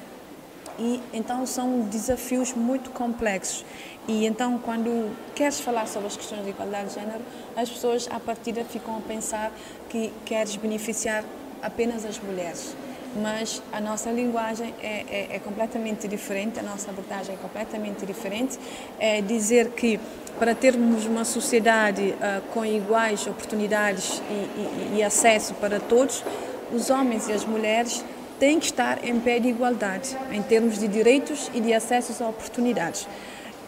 E 0.80 1.02
então 1.14 1.46
são 1.46 1.82
desafios 1.82 2.54
muito 2.54 2.90
complexos. 2.90 3.64
E 4.08 4.26
então, 4.26 4.58
quando 4.58 5.16
queres 5.34 5.60
falar 5.60 5.88
sobre 5.88 6.08
as 6.08 6.18
questões 6.18 6.44
de 6.44 6.50
igualdade 6.50 6.90
de 6.90 6.96
género, 6.96 7.22
as 7.56 7.70
pessoas 7.70 8.08
à 8.12 8.20
partida 8.20 8.64
ficam 8.66 8.98
a 8.98 9.02
pensar 9.02 9.52
que 9.90 10.12
queres 10.26 10.56
beneficiar 10.56 11.24
apenas 11.62 12.04
as 12.04 12.20
mulheres. 12.20 12.76
Mas 13.22 13.62
a 13.72 13.80
nossa 13.80 14.12
linguagem 14.12 14.74
é, 14.82 15.06
é, 15.10 15.36
é 15.36 15.40
completamente 15.40 16.08
diferente, 16.08 16.60
a 16.60 16.64
nossa 16.64 16.90
abordagem 16.90 17.36
é 17.36 17.38
completamente 17.38 18.06
diferente. 18.06 18.60
É 19.00 19.22
dizer 19.22 19.70
que 19.70 20.00
para 20.40 20.56
termos 20.56 21.06
uma 21.06 21.24
sociedade 21.24 22.02
uh, 22.02 22.42
com 22.54 22.66
iguais 22.66 23.26
oportunidades 23.28 24.22
e, 24.30 24.34
e, 24.34 24.94
e 24.98 25.04
acesso 25.04 25.54
para 25.54 25.80
todos, 25.80 26.24
os 26.74 26.90
homens 26.90 27.30
e 27.30 27.32
as 27.32 27.46
mulheres 27.46 28.04
têm 28.44 28.60
que 28.60 28.66
estar 28.66 29.06
em 29.06 29.18
pé 29.22 29.40
de 29.40 29.48
igualdade 29.48 30.18
em 30.30 30.42
termos 30.42 30.78
de 30.78 30.86
direitos 30.86 31.50
e 31.54 31.62
de 31.62 31.74
acessos 31.74 32.22
a 32.22 32.28
oportunidades 32.28 33.08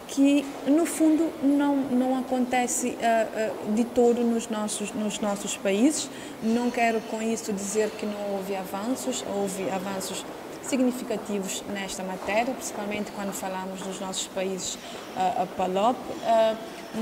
que 0.08 0.44
no 0.66 0.84
fundo 0.84 1.32
não 1.42 1.76
não 1.76 2.18
acontece 2.18 2.88
uh, 2.88 3.70
uh, 3.70 3.72
de 3.72 3.84
todo 3.84 4.20
nos 4.20 4.48
nossos 4.48 4.92
nos 4.92 5.18
nossos 5.18 5.56
países. 5.56 6.10
Não 6.42 6.70
quero 6.70 7.00
com 7.10 7.22
isso 7.22 7.54
dizer 7.54 7.88
que 7.98 8.04
não 8.04 8.34
houve 8.34 8.54
avanços 8.54 9.24
houve 9.34 9.66
avanços 9.70 10.26
significativos 10.62 11.64
nesta 11.72 12.02
matéria 12.02 12.52
principalmente 12.52 13.10
quando 13.12 13.32
falamos 13.32 13.80
dos 13.80 13.98
nossos 13.98 14.26
países 14.26 14.74
uh, 14.74 15.42
a 15.42 15.46
PALOP 15.56 15.96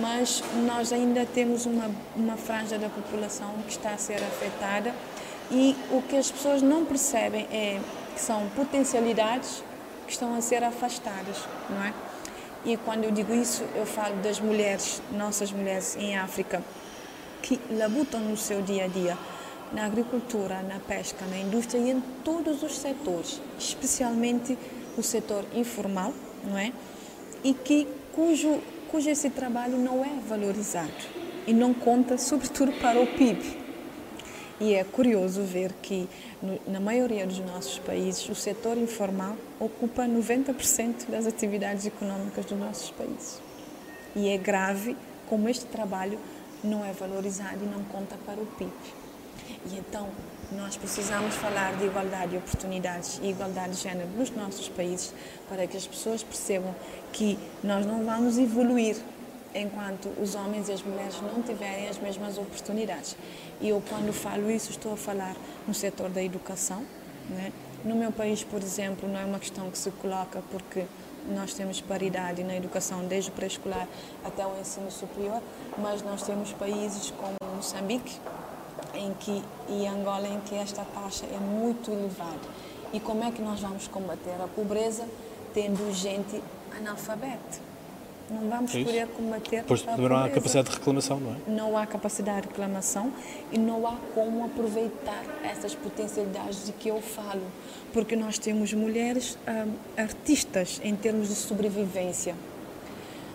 mas 0.01 0.45
nós 0.67 0.93
ainda 0.93 1.27
temos 1.27 1.67
uma 1.67 1.91
uma 2.15 2.37
franja 2.37 2.79
da 2.79 2.89
população 2.89 3.53
que 3.67 3.73
está 3.73 3.91
a 3.91 3.99
ser 3.99 4.23
afetada 4.23 4.95
e 5.51 5.77
o 5.91 6.03
que 6.03 6.17
as 6.17 6.31
pessoas 6.31 6.63
não 6.63 6.85
percebem 6.85 7.47
é 7.51 7.81
que 8.15 8.21
são 8.21 8.49
potencialidades 8.51 9.63
que 10.07 10.13
estão 10.13 10.35
a 10.35 10.41
ser 10.41 10.63
afastadas 10.63 11.37
não 11.69 11.83
é 11.85 11.93
e 12.65 12.79
quando 12.79 13.05
eu 13.05 13.11
digo 13.11 13.35
isso, 13.35 13.63
eu 13.77 13.85
falo 13.85 14.17
das 14.23 14.41
mulheres, 14.41 15.03
nossas 15.13 15.53
mulheres 15.53 15.97
em 15.97 16.17
África, 16.17 16.63
que 17.43 17.61
labutam 17.71 18.21
no 18.21 18.39
seu 18.39 18.63
dia 18.63 18.85
a 18.85 18.89
dia, 18.89 19.19
na 19.71 19.85
agricultura, 19.85 20.63
na 20.63 20.79
pesca, 20.79 21.27
na 21.27 21.37
indústria 21.37 21.79
e 21.79 21.91
em 21.91 22.01
todos 22.25 22.63
os 22.63 22.79
setores, 22.79 23.39
especialmente 23.59 24.59
o 24.97 25.03
setor 25.03 25.45
informal, 25.55 26.15
não 26.43 26.57
é? 26.57 26.73
E 27.43 27.53
que 27.53 27.87
cujo 28.15 28.61
cujo 28.91 29.11
esse 29.11 29.29
trabalho 29.29 29.77
não 29.77 30.05
é 30.05 30.11
valorizado 30.27 30.93
e 31.49 31.53
não 31.53 31.75
conta 31.75 32.17
sobretudo 32.17 32.73
para 32.81 33.01
o 33.01 33.07
PIB. 33.09 33.64
E 34.61 34.75
é 34.75 34.85
curioso 34.85 35.43
ver 35.43 35.73
que, 35.83 36.09
no, 36.41 36.61
na 36.73 36.79
maioria 36.79 37.27
dos 37.27 37.41
nossos 37.41 37.79
países, 37.81 38.29
o 38.29 38.35
setor 38.35 38.79
informal 38.79 39.37
ocupa 39.59 40.05
90% 40.05 41.09
das 41.09 41.27
atividades 41.27 41.87
econômicas 41.87 42.45
dos 42.45 42.59
nossos 42.59 42.91
países. 42.91 43.41
E 44.15 44.29
é 44.29 44.39
grave 44.39 44.97
como 45.29 45.49
este 45.49 45.65
trabalho 45.67 46.19
não 46.63 46.85
é 46.85 46.93
valorizado 46.93 47.65
e 47.65 47.67
não 47.67 47.83
conta 47.85 48.17
para 48.25 48.41
o 48.41 48.47
PIB. 48.47 48.71
E 49.67 49.77
então, 49.77 50.09
nós 50.53 50.77
precisamos 50.77 51.35
falar 51.35 51.77
de 51.77 51.87
igualdade 51.87 52.33
de 52.33 52.37
oportunidades 52.37 53.19
e 53.23 53.31
igualdade 53.31 53.75
de 53.75 53.83
género 53.83 54.09
nos 54.17 54.31
nossos 54.31 54.69
países 54.69 55.13
para 55.49 55.67
que 55.67 55.77
as 55.77 55.87
pessoas 55.87 56.23
percebam 56.23 56.75
que 57.13 57.39
nós 57.63 57.85
não 57.85 58.05
vamos 58.05 58.39
evoluir 58.39 58.97
enquanto 59.55 60.09
os 60.21 60.35
homens 60.35 60.69
e 60.69 60.73
as 60.73 60.83
mulheres 60.83 61.21
não 61.21 61.43
tiverem 61.43 61.89
as 61.89 61.99
mesmas 61.99 62.37
oportunidades. 62.37 63.17
E 63.61 63.69
eu, 63.69 63.83
quando 63.89 64.13
falo 64.13 64.51
isso, 64.51 64.71
estou 64.71 64.95
a 64.95 64.97
falar 64.97 65.37
no 65.67 65.73
setor 65.73 66.11
da 66.11 66.23
educação. 66.23 66.85
Né? 67.31 67.53
No 67.85 67.95
meu 67.95 68.11
país, 68.11 68.43
por 68.43 68.61
exemplo, 68.61 69.09
não 69.09 69.21
é 69.21 69.25
uma 69.25 69.39
questão 69.39 69.71
que 69.71 69.79
se 69.79 69.91
coloca 69.93 70.43
porque 70.51 70.85
nós 71.29 71.55
temos 71.55 71.81
paridade 71.81 72.43
na 72.43 72.57
educação 72.57 73.07
desde 73.07 73.31
o 73.31 73.33
pré-escolar 73.33 73.89
até 74.25 74.47
o 74.47 74.59
ensino 74.61 74.91
superior, 74.91 75.41
mas 75.79 76.03
nós 76.03 76.23
temos 76.23 76.53
países 76.53 77.11
como 77.13 77.37
Moçambique 77.57 78.19
em 78.95 79.15
que, 79.15 79.43
e 79.69 79.87
Angola 79.87 80.29
em 80.29 80.41
que 80.41 80.55
esta 80.55 80.85
taxa 80.85 81.25
é 81.27 81.39
muito 81.39 81.91
elevada. 81.91 82.41
E 82.93 83.01
como 83.01 83.25
é 83.25 83.31
que 83.31 83.41
nós 83.41 83.61
vamos 83.61 83.89
combater 83.89 84.35
a 84.43 84.47
pobreza 84.49 85.09
tendo 85.53 85.93
gente 85.93 86.43
analfabeta? 86.77 87.74
Não 88.31 88.49
vamos 88.49 88.75
é 88.75 88.83
poder 88.83 89.07
combater 89.09 89.65
pois, 89.67 89.85
não 89.85 90.17
há 90.17 90.31
capacidade 90.31 90.71
de 90.71 90.77
reclamação, 90.77 91.21
não 91.21 91.33
é? 91.33 91.37
Não 91.47 91.77
há 91.77 91.87
capacidade 91.87 92.43
de 92.43 92.49
reclamação 92.49 93.13
e 93.53 93.59
não 93.59 93.87
há 93.87 93.97
como 94.15 94.47
aproveitar 94.47 95.25
essas 95.43 95.75
potencialidades 95.75 96.65
de 96.65 96.73
que 96.73 96.89
eu 96.89 97.03
falo, 97.03 97.43
porque 97.93 98.17
nós 98.17 98.39
temos 98.39 98.73
mulheres 98.73 99.37
hum, 99.47 99.73
artistas 99.97 100.81
em 100.83 100.97
termos 100.97 101.29
de 101.29 101.35
sobrevivência. 101.35 102.35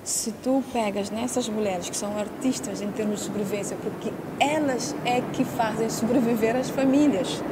Se 0.03 0.31
tu 0.31 0.63
pegas 0.73 1.11
nessas 1.11 1.47
mulheres 1.47 1.87
que 1.87 1.95
são 1.95 2.17
artistas 2.17 2.81
em 2.81 2.91
termos 2.91 3.19
de 3.19 3.25
sobrevivência, 3.25 3.77
porque 3.77 4.11
elas 4.39 4.95
é 5.05 5.21
que 5.33 5.45
fazem 5.45 5.87
sobreviver 5.89 6.55
as 6.55 6.69
famílias. 6.69 7.43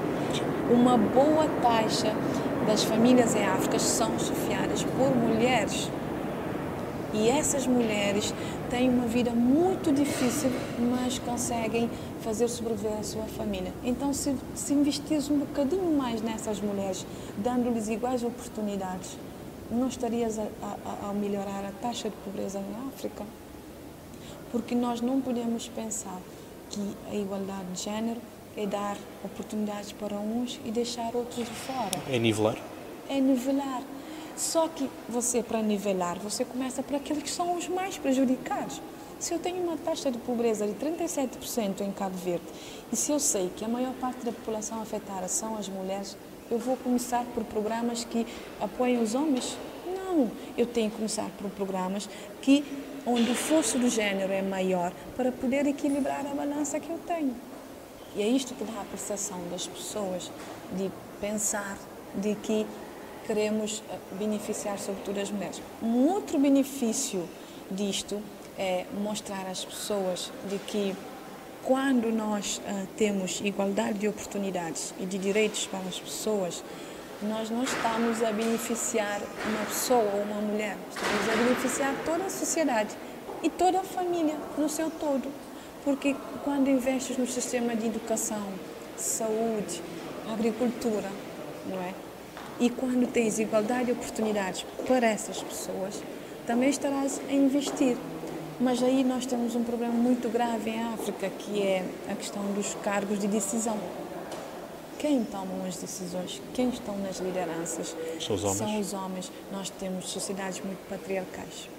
Uma 0.72 0.98
boa 0.98 1.48
taxa 1.62 2.16
das 2.66 2.84
famílias 2.84 3.36
em 3.36 3.46
África 3.46 3.78
são 3.78 4.18
chefiadas 4.18 4.84
por 4.84 5.16
mulheres 5.16 5.88
e 7.18 7.30
essas 7.30 7.66
mulheres 7.66 8.34
têm 8.70 8.90
uma 8.90 9.08
vida 9.08 9.32
muito 9.32 9.92
difícil, 9.92 10.52
mas 10.92 11.18
conseguem 11.18 11.90
fazer 12.22 12.48
sobreviver 12.48 12.94
a 13.00 13.04
sua 13.04 13.24
família. 13.24 13.74
Então, 13.84 14.14
se, 14.14 14.36
se 14.54 14.74
investires 14.74 15.30
um 15.30 15.40
bocadinho 15.40 15.98
mais 15.98 16.22
nessas 16.22 16.62
mulheres, 16.62 17.06
dando-lhes 17.38 17.90
iguais 17.90 18.24
oportunidades, 18.24 19.18
não 19.72 19.88
estarias 19.88 20.38
a, 20.38 20.46
a, 20.62 21.10
a 21.10 21.14
melhorar 21.14 21.66
a 21.66 21.72
taxa 21.82 22.10
de 22.10 22.16
pobreza 22.18 22.60
em 22.60 22.88
África? 22.88 23.26
Porque 24.52 24.76
nós 24.76 25.02
não 25.02 25.20
podemos 25.20 25.68
pensar 25.68 26.20
que 26.70 26.82
a 27.12 27.16
igualdade 27.16 27.66
de 27.74 27.82
género 27.82 28.22
é 28.56 28.66
dar 28.66 28.98
oportunidades 29.24 29.92
para 29.92 30.16
uns 30.16 30.60
e 30.66 30.72
deixar 30.72 31.16
outros 31.16 31.38
de 31.38 31.46
fora. 31.46 32.00
É 32.10 32.18
nivelar? 32.20 32.58
É 33.10 33.20
nivelar. 33.20 33.82
Só 34.38 34.68
que 34.68 34.88
você, 35.10 35.42
para 35.42 35.64
nivelar, 35.64 36.20
você 36.20 36.46
começa 36.46 36.84
por 36.84 36.96
aqueles 36.96 37.24
que 37.24 37.30
são 37.30 37.58
os 37.58 37.68
mais 37.68 37.98
prejudicados. 37.98 38.80
Se 39.20 39.34
eu 39.34 39.40
tenho 39.40 39.64
uma 39.64 39.78
taxa 39.78 40.12
de 40.12 40.20
pobreza 40.20 40.68
de 40.68 40.74
37% 40.74 41.82
em 41.82 41.92
Cabo 41.92 42.16
Verde 42.16 42.46
e 42.94 42.96
se 42.96 43.12
eu 43.12 43.20
sei 43.20 43.50
que 43.56 43.66
a 43.66 43.68
maior 43.68 43.94
parte 43.94 44.24
da 44.24 44.32
população 44.32 44.80
afetada 44.80 45.28
são 45.28 45.58
as 45.58 45.68
mulheres, 45.68 46.16
eu 46.52 46.60
vou 46.60 46.78
começar 46.78 47.26
por 47.34 47.44
programas 47.46 48.04
que 48.04 48.28
apoiem 48.62 49.02
os 49.02 49.16
homens? 49.16 49.58
Não, 49.88 50.30
eu 50.56 50.68
tenho 50.68 50.92
que 50.92 50.98
começar 50.98 51.30
por 51.40 51.50
programas 51.50 52.08
que 52.40 52.64
onde 53.08 53.32
o 53.32 53.36
fosso 53.36 53.80
do 53.80 53.90
género 53.90 54.32
é 54.32 54.44
maior 54.44 54.92
para 55.16 55.32
poder 55.32 55.66
equilibrar 55.66 56.24
a 56.28 56.36
balança 56.36 56.80
que 56.80 56.90
eu 56.92 57.00
tenho. 57.08 57.36
E 58.16 58.22
é 58.22 58.28
isto 58.28 58.54
que 58.54 58.64
dá 58.64 58.82
a 58.82 58.86
percepção 58.86 59.40
das 59.50 59.66
pessoas 59.66 60.32
de 60.74 60.92
pensar 61.20 61.76
de 62.14 62.36
que 62.36 62.68
queremos 63.28 63.84
eh, 63.90 63.98
beneficiar 64.18 64.80
sobretudo 64.80 65.20
as 65.20 65.30
mulheres. 65.30 65.62
Um 65.84 66.08
outro 66.08 66.40
benefício 66.40 67.28
disto 67.70 68.20
é 68.58 68.86
mostrar 69.04 69.46
às 69.46 69.64
pessoas 69.64 70.32
de 70.50 70.58
que 70.60 70.96
quando 71.64 72.12
nós 72.14 72.60
uh, 72.60 72.88
temos 72.96 73.42
igualdade 73.44 74.00
de 74.00 74.08
oportunidades 74.08 74.94
e 74.98 75.06
de 75.06 75.18
direitos 75.18 75.68
para 75.68 75.82
as 75.82 76.00
pessoas, 76.00 76.64
nós 77.22 77.50
não 77.50 77.64
estamos 77.64 78.24
a 78.24 78.32
beneficiar 78.32 79.20
uma 79.46 79.66
pessoa 79.66 80.10
ou 80.14 80.22
uma 80.22 80.40
mulher, 80.40 80.78
estamos 80.90 81.30
a 81.30 81.36
beneficiar 81.36 81.94
toda 82.06 82.24
a 82.24 82.30
sociedade 82.30 82.96
e 83.44 83.50
toda 83.50 83.82
a 83.82 83.84
família 83.84 84.36
no 84.58 84.70
seu 84.70 84.90
todo. 84.90 85.30
Porque 85.84 86.16
quando 86.46 86.70
investes 86.70 87.18
no 87.18 87.28
sistema 87.28 87.76
de 87.76 87.88
educação, 87.88 88.48
saúde, 88.96 89.82
agricultura, 90.32 91.10
não 91.66 91.82
é? 91.82 92.07
E 92.60 92.70
quando 92.72 93.08
tens 93.12 93.38
igualdade 93.38 93.86
de 93.86 93.92
oportunidades 93.92 94.66
para 94.88 95.06
essas 95.06 95.42
pessoas, 95.44 96.02
também 96.48 96.70
estarás 96.70 97.22
a 97.30 97.34
investir. 97.34 97.96
Mas 98.60 98.82
aí 98.82 99.04
nós 99.04 99.28
temos 99.28 99.56
um 99.56 99.64
problema 99.64 99.94
muito 99.94 100.28
grave 100.28 100.72
em 100.72 100.82
África, 100.82 101.30
que 101.30 101.62
é 101.62 101.86
a 102.10 102.16
questão 102.16 102.42
dos 102.54 102.74
cargos 102.84 103.20
de 103.20 103.28
decisão. 103.28 103.78
Quem 104.98 105.24
toma 105.24 105.68
as 105.68 105.78
decisões? 105.78 106.42
Quem 106.56 106.70
estão 106.70 106.98
nas 106.98 107.18
lideranças? 107.20 107.96
São 108.20 108.36
os 108.36 108.44
homens. 108.44 108.58
São 108.58 108.80
os 108.80 108.94
homens. 108.94 109.32
Nós 109.52 109.70
temos 109.70 110.10
sociedades 110.10 110.60
muito 110.62 110.80
patriarcais. 110.90 111.70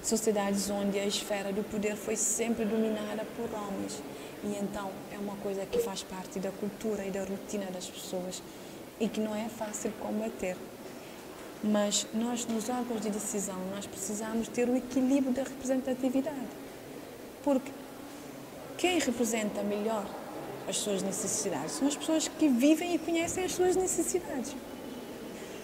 Sociedades 0.00 0.70
onde 0.70 0.96
a 0.96 1.04
esfera 1.04 1.52
do 1.52 1.64
poder 1.64 1.96
foi 1.96 2.14
sempre 2.14 2.64
dominada 2.64 3.26
por 3.36 3.48
homens. 3.52 4.00
E 4.44 4.56
então 4.62 4.90
é 5.12 5.18
uma 5.18 5.34
coisa 5.36 5.66
que 5.66 5.80
faz 5.80 6.04
parte 6.04 6.38
da 6.38 6.52
cultura 6.52 7.04
e 7.04 7.10
da 7.10 7.24
rotina 7.24 7.66
das 7.72 7.86
pessoas 7.86 8.40
e 9.00 9.08
que 9.08 9.20
não 9.20 9.34
é 9.34 9.48
fácil 9.48 9.92
combater. 10.00 10.56
Mas 11.62 12.06
nós, 12.14 12.46
nos 12.46 12.68
órgãos 12.68 13.00
de 13.00 13.10
decisão, 13.10 13.56
nós 13.74 13.86
precisamos 13.86 14.48
ter 14.48 14.68
o 14.68 14.76
equilíbrio 14.76 15.32
da 15.32 15.42
representatividade. 15.42 16.48
Porque 17.42 17.70
quem 18.76 18.98
representa 18.98 19.62
melhor 19.62 20.06
as 20.68 20.76
suas 20.76 21.02
necessidades 21.02 21.72
são 21.72 21.88
as 21.88 21.96
pessoas 21.96 22.28
que 22.28 22.48
vivem 22.48 22.94
e 22.94 22.98
conhecem 22.98 23.44
as 23.44 23.52
suas 23.52 23.74
necessidades. 23.74 24.54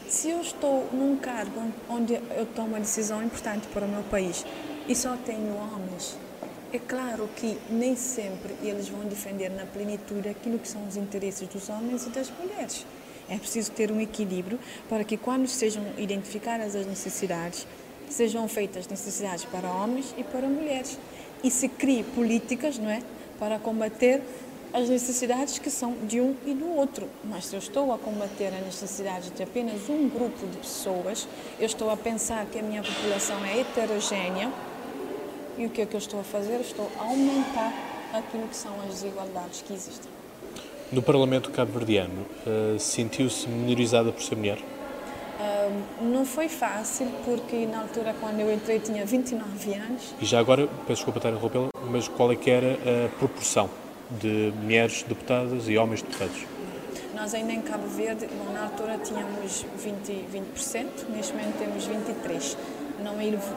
Se 0.09 0.31
eu 0.31 0.41
estou 0.41 0.89
num 0.93 1.17
cargo 1.17 1.73
onde 1.89 2.15
eu 2.15 2.47
tomo 2.55 2.69
uma 2.69 2.81
decisão 2.81 3.23
importante 3.23 3.67
para 3.69 3.85
o 3.85 3.89
meu 3.89 4.03
país 4.05 4.45
e 4.89 4.95
só 4.95 5.17
tenho 5.17 5.55
homens, 5.57 6.17
é 6.73 6.79
claro 6.79 7.29
que 7.37 7.57
nem 7.71 7.95
sempre 7.97 8.55
eles 8.63 8.89
vão 8.89 9.05
defender 9.05 9.49
na 9.51 9.65
plenitude 9.65 10.29
aquilo 10.29 10.59
que 10.59 10.69
são 10.69 10.87
os 10.89 10.97
interesses 10.97 11.47
dos 11.49 11.69
homens 11.69 12.07
e 12.07 12.11
das 12.11 12.31
mulheres. 12.31 12.85
É 13.29 13.37
preciso 13.39 13.71
ter 13.73 13.91
um 13.91 14.01
equilíbrio 14.01 14.59
para 14.89 15.05
que, 15.05 15.17
quando 15.17 15.47
sejam 15.49 15.83
identificadas 15.97 16.77
as 16.77 16.87
necessidades, 16.87 17.67
sejam 18.09 18.47
feitas 18.49 18.87
necessidades 18.87 19.45
para 19.45 19.69
homens 19.69 20.15
e 20.19 20.23
para 20.23 20.47
mulheres. 20.47 20.99
E 21.43 21.51
se 21.51 21.69
crie 21.69 22.03
políticas 22.03 22.79
não 22.79 22.91
é, 22.91 23.03
para 23.39 23.59
combater 23.59 24.23
as 24.73 24.89
necessidades 24.89 25.59
que 25.59 25.71
são 25.71 25.95
de 26.07 26.21
um 26.21 26.35
e 26.45 26.53
do 26.53 26.69
outro. 26.77 27.09
Mas 27.23 27.47
se 27.47 27.55
eu 27.55 27.59
estou 27.61 27.93
a 27.93 27.99
combater 27.99 28.49
as 28.49 28.65
necessidades 28.65 29.31
de 29.31 29.43
apenas 29.43 29.89
um 29.89 30.09
grupo 30.09 30.47
de 30.49 30.59
pessoas, 30.59 31.29
eu 31.61 31.67
estou 31.67 31.91
a 31.91 31.97
pensar 31.97 32.45
que 32.47 32.59
a 32.59 32.63
minha 32.63 32.83
população 32.83 33.45
é 33.45 33.61
heterogênea 33.61 34.53
e 35.57 35.67
o 35.67 35.71
que 35.71 35.81
é 35.81 35.87
que 35.87 35.95
eu 35.95 35.99
estou 35.99 36.19
a 36.19 36.25
fazer? 36.25 36.61
Estou 36.61 36.91
a 36.99 37.05
aumentar 37.05 37.73
aquilo 38.13 38.49
que 38.49 38.57
são 38.57 38.73
as 38.81 38.95
desigualdades 38.95 39.63
que 39.63 39.73
existem. 39.73 40.11
No 40.93 41.03
Parlamento 41.03 41.51
cabo-verdiano, 41.51 42.27
uh, 42.47 42.79
sentiu-se 42.79 43.49
minorizada 43.49 44.13
por 44.13 44.23
ser 44.23 44.37
mulher? 44.37 44.59
Uh, 44.59 46.05
não 46.05 46.25
foi 46.25 46.49
fácil, 46.49 47.09
porque 47.25 47.67
na 47.67 47.81
altura, 47.81 48.15
quando 48.21 48.41
eu 48.41 48.53
entrei, 48.53 48.79
tinha 48.79 49.05
29 49.05 49.75
anos. 49.75 50.15
E 50.21 50.25
já 50.25 50.39
agora, 50.39 50.67
peço 50.87 51.05
desculpa 51.05 51.19
estar 51.19 51.31
a 51.31 51.33
interrompê-la, 51.33 51.69
mas 51.91 52.07
qual 52.07 52.31
é 52.31 52.37
que 52.37 52.51
era 52.51 52.75
a 52.75 53.09
proporção 53.19 53.69
de 54.11 54.53
mulheres 54.63 55.03
deputadas 55.03 55.69
e 55.69 55.77
homens 55.77 56.03
deputados? 56.03 56.45
Nós 57.15 57.33
ainda 57.33 57.53
em 57.53 57.63
Cabo 57.63 57.87
Verde, 57.89 58.27
bom, 58.27 58.53
na 58.53 58.65
altura 58.65 58.99
tínhamos 58.99 59.65
20%, 59.83 60.25
20% 60.33 60.87
neste 61.15 61.33
momento 61.33 61.59
temos 61.59 61.89
23%. 61.89 62.57
Não, 63.03 63.15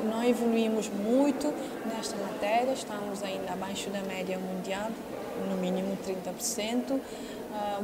não 0.09 0.23
evoluímos 0.23 0.89
muito 0.89 1.53
nesta 1.85 2.15
matéria, 2.17 2.73
estamos 2.73 3.23
ainda 3.23 3.53
abaixo 3.53 3.89
da 3.89 4.01
média 4.01 4.37
mundial, 4.37 4.89
no 5.49 5.57
mínimo 5.57 5.97
30%, 6.05 6.99
ah, 7.53 7.81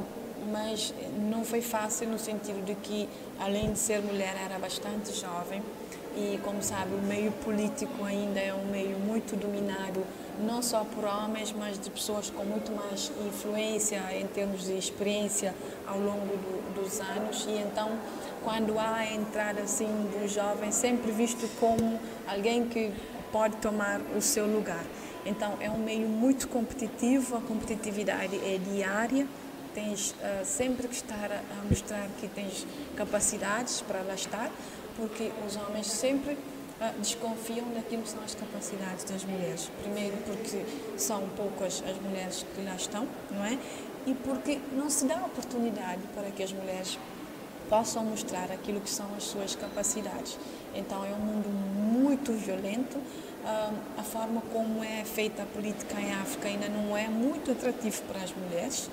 mas 0.52 0.94
não 1.30 1.44
foi 1.46 1.62
fácil 1.62 2.10
no 2.10 2.20
sentido 2.20 2.64
de 2.66 2.76
que, 2.76 3.08
além 3.40 3.72
de 3.72 3.80
ser 3.80 4.02
mulher, 4.02 4.36
era 4.46 4.60
bastante 4.60 5.14
jovem. 5.14 5.62
E, 6.16 6.40
como 6.44 6.62
sabe, 6.62 6.94
o 6.94 7.02
meio 7.02 7.32
político 7.32 8.04
ainda 8.04 8.40
é 8.40 8.54
um 8.54 8.66
meio 8.66 9.00
muito 9.00 9.36
dominado 9.36 10.04
não 10.40 10.62
só 10.62 10.84
por 10.84 11.06
homens, 11.06 11.54
mas 11.58 11.80
de 11.80 11.90
pessoas 11.90 12.30
com 12.30 12.44
muito 12.44 12.72
mais 12.72 13.12
influência 13.28 14.02
em 14.14 14.26
termos 14.28 14.64
de 14.64 14.78
experiência 14.78 15.54
ao 15.88 16.00
longo 16.00 16.38
do, 16.38 16.82
dos 16.82 17.00
anos. 17.00 17.46
E 17.48 17.58
então 17.60 17.92
quando 18.44 18.78
há 18.78 18.96
a 18.96 19.14
entrada 19.14 19.62
assim 19.62 19.88
do 19.88 20.28
jovem 20.28 20.72
sempre 20.72 21.12
visto 21.12 21.48
como 21.60 22.00
alguém 22.28 22.66
que 22.68 22.92
pode 23.34 23.58
tomar 23.58 24.00
o 24.16 24.22
seu 24.22 24.46
lugar. 24.46 24.86
Então 25.26 25.58
é 25.60 25.70
um 25.70 25.80
meio 25.80 26.08
muito 26.08 26.48
competitivo, 26.48 27.36
a 27.36 27.42
competitividade 27.42 28.36
é 28.36 28.60
diária, 28.60 29.28
tens 29.74 30.12
uh, 30.12 30.46
sempre 30.46 30.88
que 30.88 30.94
estar 30.94 31.32
a, 31.32 31.42
mostrar 31.68 32.08
que 32.22 32.28
tens 32.28 32.66
capacidades 32.96 33.82
para 33.82 34.02
lá 34.02 34.14
estar, 34.14 34.52
porque 34.96 35.32
os 35.48 35.56
homens 35.56 35.88
sempre 35.88 36.34
uh, 36.34 37.00
desconfiam 37.00 37.66
daquilo 37.74 38.04
que 38.04 38.10
são 38.10 38.24
as 38.24 38.36
capacidades 38.36 39.04
das 39.06 39.24
mulheres. 39.24 39.72
Primeiro 39.82 40.16
porque 40.18 40.64
são 40.96 41.28
poucas 41.30 41.84
as 41.90 42.00
mulheres 42.02 42.46
que 42.54 42.62
lá 42.62 42.76
estão, 42.76 43.08
não 43.32 43.44
é? 43.44 43.58
E 44.06 44.14
porque 44.14 44.60
não 44.74 44.90
se 44.90 45.06
dá 45.06 45.16
oportunidade 45.16 46.02
para 46.14 46.30
que 46.30 46.44
as 46.44 46.52
mulheres 46.52 47.00
possam 47.70 48.04
mostrar 48.06 48.52
aquilo 48.52 48.80
que 48.82 48.90
são 48.90 49.08
as 49.18 49.24
suas 49.24 49.56
capacidades. 49.56 50.38
Então 50.76 51.04
é 51.06 51.14
um 51.14 51.20
mundo 51.20 51.50
muito 51.50 52.32
violento, 52.34 53.00
a 53.98 54.04
forma 54.04 54.42
como 54.54 54.84
é 54.84 55.04
feita 55.04 55.44
a 55.44 55.46
política 55.46 56.00
em 56.00 56.14
África 56.14 56.48
ainda 56.48 56.70
não 56.70 56.96
é 56.96 57.08
muito 57.10 57.52
atrativo 57.52 58.02
para 58.04 58.22
as 58.22 58.34
mulheres. 58.34 58.90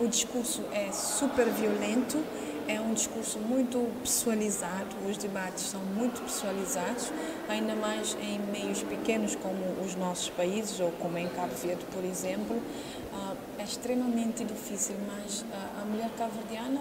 o 0.00 0.06
discurso 0.08 0.64
é 0.72 0.90
super 0.90 1.46
violento, 1.46 2.22
é 2.66 2.80
um 2.80 2.92
discurso 2.92 3.38
muito 3.38 3.78
pessoalizado, 4.02 4.94
os 5.08 5.16
debates 5.16 5.64
são 5.64 5.80
muito 5.80 6.20
pessoalizados, 6.20 7.10
ainda 7.48 7.74
mais 7.74 8.16
em 8.20 8.38
meios 8.38 8.82
pequenos 8.82 9.36
como 9.36 9.80
os 9.84 9.94
nossos 9.94 10.28
países, 10.30 10.78
ou 10.80 10.90
como 10.92 11.16
em 11.16 11.28
Cabo 11.28 11.54
Verde, 11.54 11.84
por 11.92 12.04
exemplo. 12.04 12.60
é 13.58 13.62
extremamente 13.62 14.44
difícil, 14.44 14.96
mas 15.06 15.44
a 15.80 15.84
mulher 15.84 16.10
cabo-verdiana 16.16 16.80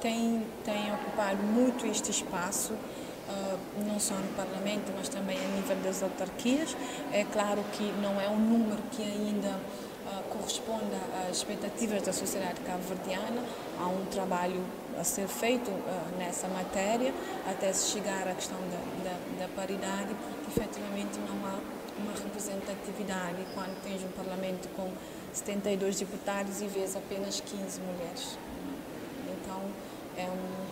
tem, 0.00 0.44
tem 0.64 0.92
ocupado 0.92 1.42
muito 1.42 1.86
este 1.86 2.10
espaço 2.10 2.72
uh, 2.72 3.58
não 3.86 3.98
só 4.00 4.14
no 4.14 4.28
Parlamento, 4.34 4.92
mas 4.96 5.08
também 5.08 5.38
a 5.38 5.48
nível 5.48 5.76
das 5.76 6.02
autarquias. 6.02 6.76
É 7.12 7.24
claro 7.24 7.62
que 7.72 7.84
não 8.02 8.20
é 8.20 8.28
um 8.28 8.38
número 8.38 8.82
que 8.90 9.02
ainda 9.02 9.48
uh, 9.48 10.22
corresponda 10.30 10.96
às 11.28 11.38
expectativas 11.38 12.02
da 12.02 12.12
sociedade 12.12 12.60
cabo-verdiana. 12.60 13.42
Há 13.78 13.86
um 13.86 14.04
trabalho 14.06 14.62
a 14.98 15.04
ser 15.04 15.28
feito 15.28 15.70
uh, 15.70 16.18
nessa 16.18 16.48
matéria 16.48 17.12
até 17.48 17.72
se 17.72 17.92
chegar 17.92 18.26
à 18.28 18.34
questão 18.34 18.58
da, 18.58 19.10
da, 19.10 19.46
da 19.46 19.48
paridade, 19.54 20.14
porque 20.44 20.60
efetivamente 20.60 21.18
não 21.20 21.46
há 21.46 21.58
uma 22.00 22.12
representatividade 22.12 23.36
quando 23.54 23.82
tens 23.82 24.02
um 24.02 24.08
Parlamento 24.08 24.68
com 24.74 24.90
72 25.32 26.00
deputados 26.00 26.60
e 26.60 26.66
vês 26.66 26.96
apenas 26.96 27.40
15 27.40 27.80
mulheres. 27.80 28.49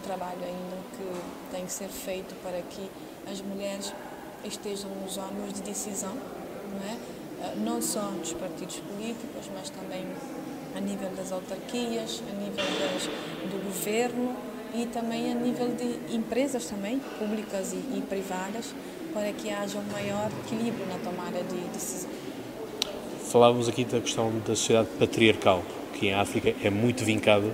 Trabalho 0.08 0.40
ainda 0.42 0.76
que 0.96 1.54
tem 1.54 1.66
que 1.66 1.72
ser 1.72 1.88
feito 1.88 2.34
para 2.42 2.62
que 2.62 2.90
as 3.30 3.42
mulheres 3.42 3.92
estejam 4.42 4.88
nos 5.04 5.18
órgãos 5.18 5.52
de 5.52 5.60
decisão, 5.60 6.14
não 6.14 6.90
é? 6.90 6.96
Ah, 7.42 7.54
não 7.58 7.82
só 7.82 8.10
nos 8.12 8.32
partidos 8.32 8.76
políticos, 8.76 9.50
mas 9.54 9.68
também 9.68 10.06
a 10.74 10.80
nível 10.80 11.10
das 11.10 11.30
autarquias, 11.30 12.22
a 12.26 12.32
nível 12.40 12.64
das, 12.80 13.02
do 13.52 13.62
governo 13.62 14.34
e 14.74 14.86
também 14.86 15.30
a 15.30 15.34
nível 15.34 15.68
de 15.74 16.14
empresas 16.16 16.64
também, 16.64 16.98
públicas 17.18 17.74
e, 17.74 17.98
e 17.98 18.02
privadas, 18.08 18.74
para 19.12 19.30
que 19.34 19.50
haja 19.50 19.78
um 19.78 19.92
maior 19.92 20.30
equilíbrio 20.46 20.86
na 20.86 20.98
tomada 21.00 21.42
de 21.42 21.68
decisão. 21.68 22.08
Falávamos 23.30 23.68
aqui 23.68 23.84
da 23.84 24.00
questão 24.00 24.32
da 24.38 24.56
sociedade 24.56 24.88
patriarcal, 24.98 25.62
que 25.92 26.06
em 26.06 26.14
África 26.14 26.54
é 26.64 26.70
muito 26.70 27.04
vincada 27.04 27.52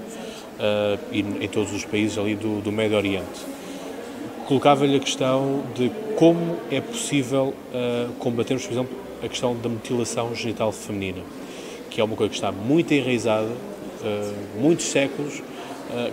uh, 0.58 0.98
e 1.12 1.20
em 1.20 1.48
todos 1.48 1.72
os 1.72 1.84
países 1.84 2.18
ali 2.18 2.34
do, 2.34 2.60
do 2.60 2.72
Médio 2.72 2.96
Oriente. 2.96 3.54
Colocava-lhe 4.46 4.96
a 4.96 5.00
questão 5.00 5.62
de 5.74 5.90
como 6.16 6.58
é 6.70 6.80
possível 6.80 7.54
uh, 7.72 8.12
combatermos, 8.18 8.66
por 8.66 8.72
exemplo, 8.72 8.96
a 9.22 9.28
questão 9.28 9.56
da 9.56 9.68
mutilação 9.68 10.34
genital 10.34 10.70
feminina, 10.70 11.22
que 11.90 12.00
é 12.00 12.04
uma 12.04 12.16
coisa 12.16 12.30
que 12.30 12.36
está 12.36 12.52
muito 12.52 12.92
enraizada, 12.92 13.48
uh, 13.48 14.60
muitos 14.60 14.86
séculos, 14.86 15.42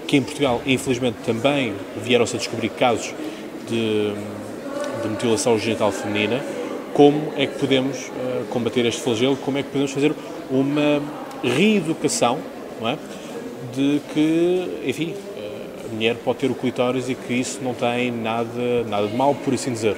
que 0.06 0.16
em 0.16 0.22
Portugal, 0.22 0.62
infelizmente, 0.64 1.18
também 1.26 1.74
vieram-se 2.04 2.36
a 2.36 2.38
descobrir 2.38 2.70
casos 2.70 3.16
de, 3.68 4.12
de, 5.02 5.08
mutilação 5.08 5.58
genital 5.58 5.92
feminina. 5.92 6.40
Como 6.94 7.34
é 7.36 7.48
que 7.48 7.58
podemos 7.58 8.12
combater 8.52 8.86
este 8.86 9.02
flagelo? 9.02 9.36
Como 9.38 9.58
é 9.58 9.64
que 9.64 9.70
podemos 9.70 9.92
fazer 9.92 10.14
uma 10.52 11.02
reeducação, 11.42 12.38
não 12.80 12.90
é? 12.90 12.98
De 13.74 14.02
que, 14.14 14.82
enfim, 14.86 15.16
a 15.92 15.94
mulher 15.94 16.16
pode 16.18 16.40
ter 16.40 16.52
o 16.52 16.56
clitóris 16.56 17.10
e 17.10 17.16
que 17.16 17.34
isso 17.34 17.60
não 17.62 17.74
tem 17.74 18.12
nada, 18.12 18.84
nada 18.88 19.08
de 19.08 19.16
mal, 19.16 19.36
por 19.36 19.54
assim 19.54 19.74
dizer. 19.74 19.98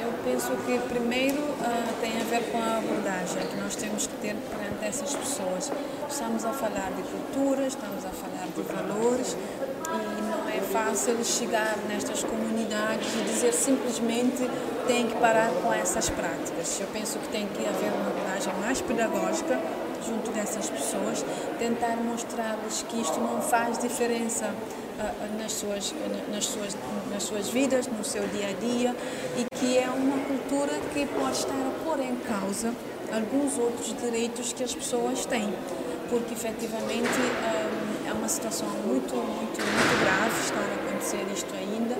Eu 0.00 0.12
penso 0.24 0.50
que 0.66 0.78
primeiro 0.92 1.38
uh, 1.38 2.00
tem 2.00 2.12
a 2.20 2.24
ver 2.24 2.42
com 2.50 2.58
a 2.58 2.78
abordagem 2.78 3.46
que 3.46 3.56
nós 3.60 3.74
temos 3.74 4.06
que 4.06 4.14
ter 4.16 4.36
perante 4.50 4.84
essas 4.84 5.14
pessoas. 5.14 5.72
Estamos 6.08 6.44
a 6.44 6.52
falar 6.52 6.92
de 6.96 7.02
cultura, 7.02 7.66
estamos 7.66 8.04
a 8.04 8.10
falar 8.10 8.46
de 8.54 8.62
valores 8.62 9.36
e 9.86 10.22
não 10.22 10.48
é 10.48 10.60
fácil 10.60 11.24
chegar 11.24 11.78
nestas 11.88 12.22
comunidades 12.22 13.08
e 13.14 13.24
dizer 13.24 13.52
simplesmente 13.52 14.48
tem 14.86 15.06
que 15.06 15.14
parar 15.16 15.50
com 15.62 15.72
essas 15.72 16.10
práticas. 16.10 16.78
Eu 16.80 16.86
penso 16.92 17.18
que 17.18 17.28
tem 17.28 17.46
que 17.46 17.66
haver 17.66 17.90
uma 17.92 18.10
abordagem 18.10 18.52
mais 18.60 18.80
pedagógica 18.80 19.58
junto 20.06 20.30
dessas 20.30 20.68
pessoas, 20.68 21.24
tentar 21.58 21.96
mostrar-lhes 21.96 22.84
que 22.88 23.00
isto 23.00 23.20
não 23.20 23.40
faz 23.40 23.78
diferença 23.78 24.46
uh, 24.46 25.42
nas, 25.42 25.52
suas, 25.52 25.94
nas, 26.30 26.46
suas, 26.46 26.76
nas 27.10 27.22
suas 27.22 27.48
vidas, 27.48 27.86
no 27.86 28.04
seu 28.04 28.26
dia 28.28 28.48
a 28.48 28.52
dia 28.52 28.96
e 29.36 29.46
que 29.56 29.78
é 29.78 29.88
uma 29.88 30.18
cultura 30.24 30.72
que 30.92 31.06
pode 31.06 31.36
estar 31.36 31.54
a 31.54 31.84
pôr 31.84 32.00
em 32.00 32.16
causa 32.16 32.72
alguns 33.12 33.58
outros 33.58 33.94
direitos 34.00 34.52
que 34.52 34.62
as 34.62 34.74
pessoas 34.74 35.24
têm, 35.24 35.52
porque 36.10 36.34
efetivamente 36.34 37.08
um, 37.08 38.08
é 38.08 38.12
uma 38.12 38.28
situação 38.28 38.68
muito, 38.86 39.14
muito, 39.14 39.58
muito 39.58 40.00
grave 40.04 40.40
estar 40.44 40.60
a 40.60 40.88
acontecer 40.88 41.26
isto 41.32 41.54
ainda, 41.54 41.96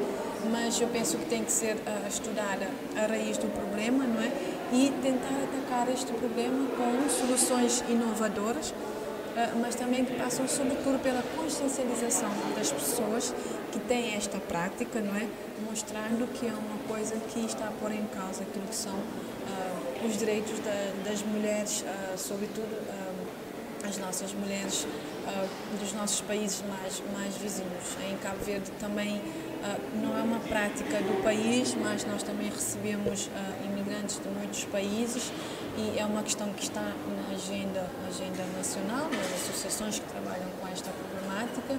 mas 0.50 0.80
eu 0.80 0.88
penso 0.88 1.16
que 1.16 1.26
tem 1.26 1.44
que 1.44 1.52
ser 1.52 1.76
estudada 2.08 2.68
a 2.96 3.06
raiz 3.06 3.38
do 3.38 3.48
problema, 3.48 4.04
não 4.04 4.22
é? 4.22 4.30
E 4.70 4.92
tentar 5.02 5.34
atacar 5.44 5.88
este 5.90 6.12
problema 6.12 6.68
com 6.76 7.08
soluções 7.08 7.82
inovadoras, 7.88 8.70
uh, 8.70 9.58
mas 9.60 9.74
também 9.74 10.04
que 10.04 10.14
passam 10.14 10.46
sobretudo 10.46 11.02
pela 11.02 11.22
consciencialização 11.36 12.30
das 12.54 12.70
pessoas 12.70 13.34
que 13.72 13.78
têm 13.80 14.14
esta 14.14 14.38
prática, 14.38 15.00
não 15.00 15.16
é? 15.16 15.26
Mostrando 15.68 16.30
que 16.34 16.46
é 16.46 16.52
uma 16.52 16.78
coisa 16.86 17.16
que 17.16 17.40
está 17.40 17.68
a 17.68 17.72
pôr 17.72 17.92
em 17.92 18.04
causa 18.14 18.42
aquilo 18.42 18.66
que 18.66 18.74
são 18.76 18.94
uh, 18.94 20.06
os 20.06 20.18
direitos 20.18 20.58
da, 20.60 20.92
das 21.10 21.22
mulheres, 21.22 21.84
sobretudo 22.16 22.68
as 23.86 23.96
nossas 23.98 24.32
mulheres 24.32 24.84
uh, 24.84 25.78
dos 25.78 25.92
nossos 25.92 26.20
países 26.20 26.62
mais, 26.68 27.02
mais 27.12 27.34
vizinhos. 27.36 27.96
Em 28.10 28.16
Cabo 28.18 28.44
Verde 28.44 28.70
também 28.80 29.16
uh, 29.16 29.96
não 30.02 30.16
é 30.18 30.22
uma 30.22 30.40
prática 30.40 30.98
do 30.98 31.22
país, 31.22 31.74
mas 31.74 32.04
nós 32.04 32.22
também 32.22 32.50
recebemos 32.50 33.26
uh, 33.26 33.30
de 34.16 34.28
muitos 34.28 34.64
países 34.64 35.30
e 35.76 35.98
é 35.98 36.04
uma 36.04 36.22
questão 36.22 36.52
que 36.54 36.62
está 36.62 36.80
na 36.80 37.34
agenda, 37.34 37.86
agenda 38.08 38.44
nacional, 38.56 39.08
nas 39.10 39.42
associações 39.42 39.98
que 39.98 40.06
trabalham 40.06 40.48
com 40.60 40.68
esta 40.68 40.90
problemática 40.90 41.78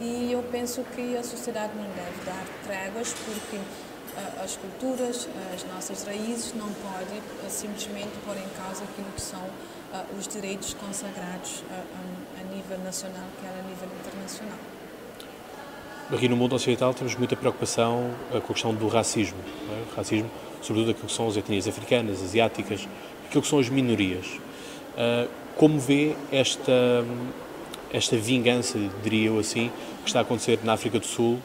e 0.00 0.32
eu 0.32 0.42
penso 0.50 0.82
que 0.94 1.16
a 1.16 1.22
sociedade 1.22 1.72
não 1.76 1.84
deve 1.84 2.24
dar 2.24 2.44
tréguas 2.64 3.14
porque 3.24 3.58
as 4.42 4.56
culturas, 4.56 5.28
as 5.54 5.64
nossas 5.72 6.04
raízes 6.04 6.52
não 6.54 6.68
podem 6.72 7.22
simplesmente 7.48 8.10
pôr 8.24 8.36
em 8.36 8.48
causa 8.56 8.84
aquilo 8.84 9.10
que 9.14 9.20
são 9.20 9.40
uh, 9.40 10.18
os 10.18 10.26
direitos 10.26 10.74
consagrados 10.74 11.62
a 12.38 12.54
nível 12.54 12.78
nacional, 12.78 13.26
quer 13.40 13.50
a 13.50 13.62
nível 13.62 13.88
internacional. 14.00 14.77
Aqui 16.10 16.26
no 16.26 16.38
mundo 16.38 16.54
ocidental 16.54 16.94
temos 16.94 17.14
muita 17.16 17.36
preocupação 17.36 18.10
com 18.30 18.38
a 18.38 18.40
questão 18.40 18.74
do 18.74 18.88
racismo. 18.88 19.36
É? 19.70 19.94
Racismo, 19.94 20.30
sobretudo 20.62 20.92
aquilo 20.92 21.06
que 21.06 21.12
são 21.12 21.28
as 21.28 21.36
etnias 21.36 21.68
africanas, 21.68 22.22
asiáticas, 22.22 22.88
aquilo 23.26 23.42
que 23.42 23.48
são 23.48 23.58
as 23.58 23.68
minorias. 23.68 24.24
Uh, 24.26 25.28
como 25.54 25.78
vê 25.78 26.16
esta, 26.32 27.04
esta 27.92 28.16
vingança, 28.16 28.78
diria 29.02 29.26
eu 29.26 29.38
assim, 29.38 29.70
que 30.02 30.08
está 30.08 30.20
a 30.20 30.22
acontecer 30.22 30.58
na 30.64 30.72
África 30.72 30.98
do 30.98 31.04
Sul 31.04 31.38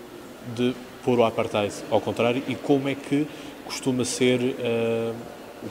de 0.56 0.73
pôr 1.04 1.19
o 1.19 1.26
apartheid 1.26 1.73
ao 1.91 1.99
contrário 1.99 2.41
e 2.47 2.56
como 2.56 2.88
é 2.88 2.95
que 2.95 3.28
costuma 3.65 4.06
ser 4.06 4.39
uh, 4.39 5.13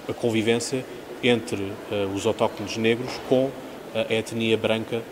a 0.07 0.13
convivência 0.13 0.85
entre 1.23 1.63
uh, 1.63 2.15
os 2.15 2.27
autóctones 2.27 2.77
negros 2.77 3.19
com 3.27 3.51
a 3.95 4.13
etnia 4.13 4.57
branca 4.57 5.03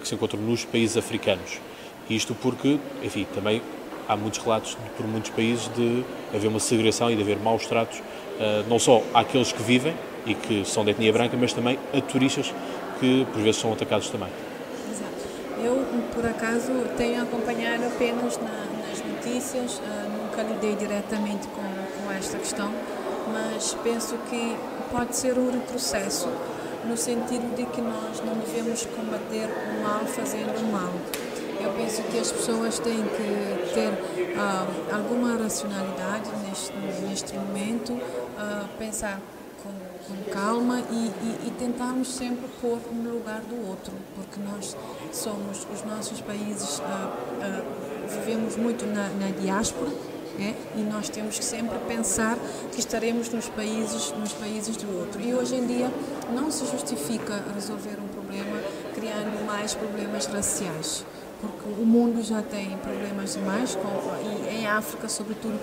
que 0.00 0.08
se 0.08 0.14
encontra 0.14 0.38
nos 0.38 0.64
países 0.64 0.96
africanos. 0.96 1.60
Isto 2.08 2.34
porque, 2.34 2.78
enfim, 3.02 3.26
também 3.34 3.60
há 4.08 4.16
muitos 4.16 4.40
relatos 4.40 4.76
por 4.96 5.06
muitos 5.06 5.30
países 5.30 5.68
de 5.74 6.04
haver 6.34 6.48
uma 6.48 6.60
segregação 6.60 7.10
e 7.10 7.16
de 7.16 7.22
haver 7.22 7.38
maus 7.38 7.66
tratos, 7.66 7.98
uh, 7.98 8.68
não 8.68 8.78
só 8.78 9.02
àqueles 9.12 9.52
que 9.52 9.62
vivem 9.62 9.94
e 10.24 10.34
que 10.34 10.64
são 10.64 10.84
de 10.84 10.92
etnia 10.92 11.12
branca, 11.12 11.36
mas 11.36 11.52
também 11.52 11.78
a 11.92 12.00
turistas 12.00 12.52
que 13.00 13.26
por 13.32 13.42
vezes 13.42 13.60
são 13.60 13.72
atacados 13.72 14.08
também. 14.10 14.28
Exato. 14.90 15.64
Eu, 15.64 15.84
por 16.14 16.24
acaso, 16.24 16.72
tenho 16.96 17.22
acompanhado 17.22 17.84
apenas 17.84 18.38
na, 18.38 18.88
nas 18.88 19.04
notícias, 19.04 19.80
nunca 20.36 20.42
lidei 20.42 20.76
diretamente 20.76 21.46
com, 21.48 21.62
com 21.62 22.12
esta 22.12 22.38
questão, 22.38 22.70
mas 23.32 23.76
penso 23.82 24.16
que 24.30 24.56
pode 24.90 25.16
ser 25.16 25.38
um 25.38 25.50
retrocesso 25.50 26.28
no 26.84 26.96
sentido 26.96 27.54
de 27.56 27.66
que 27.66 27.80
nós 27.80 28.22
não 28.24 28.34
devemos 28.34 28.86
combater 28.86 29.48
o 29.48 29.82
mal 29.82 30.06
fazendo 30.06 30.56
o 30.58 30.72
mal. 30.72 30.92
Eu 31.66 31.72
penso 31.72 32.00
que 32.04 32.16
as 32.16 32.30
pessoas 32.30 32.78
têm 32.78 33.02
que 33.02 33.74
ter 33.74 33.88
uh, 33.88 34.94
alguma 34.94 35.36
racionalidade 35.36 36.30
neste, 36.46 36.72
neste 37.08 37.34
momento, 37.34 37.92
uh, 37.92 38.68
pensar 38.78 39.20
com, 39.64 39.70
com 40.06 40.30
calma 40.30 40.80
e, 40.88 40.94
e, 40.94 41.48
e, 41.48 41.50
tentarmos 41.58 42.06
sempre 42.14 42.46
pôr 42.60 42.78
no 42.92 43.14
lugar 43.14 43.40
do 43.40 43.68
outro, 43.68 43.92
porque 44.14 44.38
nós 44.48 44.76
somos, 45.12 45.66
os 45.74 45.84
nossos 45.84 46.20
países, 46.20 46.78
uh, 46.78 48.14
vivemos 48.14 48.56
muito 48.56 48.86
na, 48.86 49.08
na 49.08 49.32
diáspora, 49.36 49.90
é? 50.38 50.54
e 50.76 50.82
nós 50.82 51.08
temos 51.08 51.36
que 51.36 51.44
sempre 51.44 51.78
pensar 51.88 52.38
que 52.70 52.78
estaremos 52.78 53.28
nos 53.30 53.48
países, 53.48 54.12
nos 54.12 54.32
países 54.32 54.76
do 54.76 55.00
outro. 55.00 55.20
E 55.20 55.34
hoje 55.34 55.56
em 55.56 55.66
dia 55.66 55.90
não 56.32 56.48
se 56.48 56.64
justifica 56.66 57.42
resolver 57.52 57.98
um 57.98 58.06
problema 58.06 58.60
criando 58.94 59.44
mais 59.44 59.74
problemas 59.74 60.26
raciais, 60.26 61.04
porque 61.40 61.80
o 61.80 61.84
mundo 61.84 62.22
já 62.22 62.42
tem 62.42 62.76
problemas 62.78 63.34
demais, 63.34 63.74
com, 63.74 63.88
e 64.22 64.60
em 64.60 64.66
África, 64.66 65.08
sobretudo, 65.08 65.58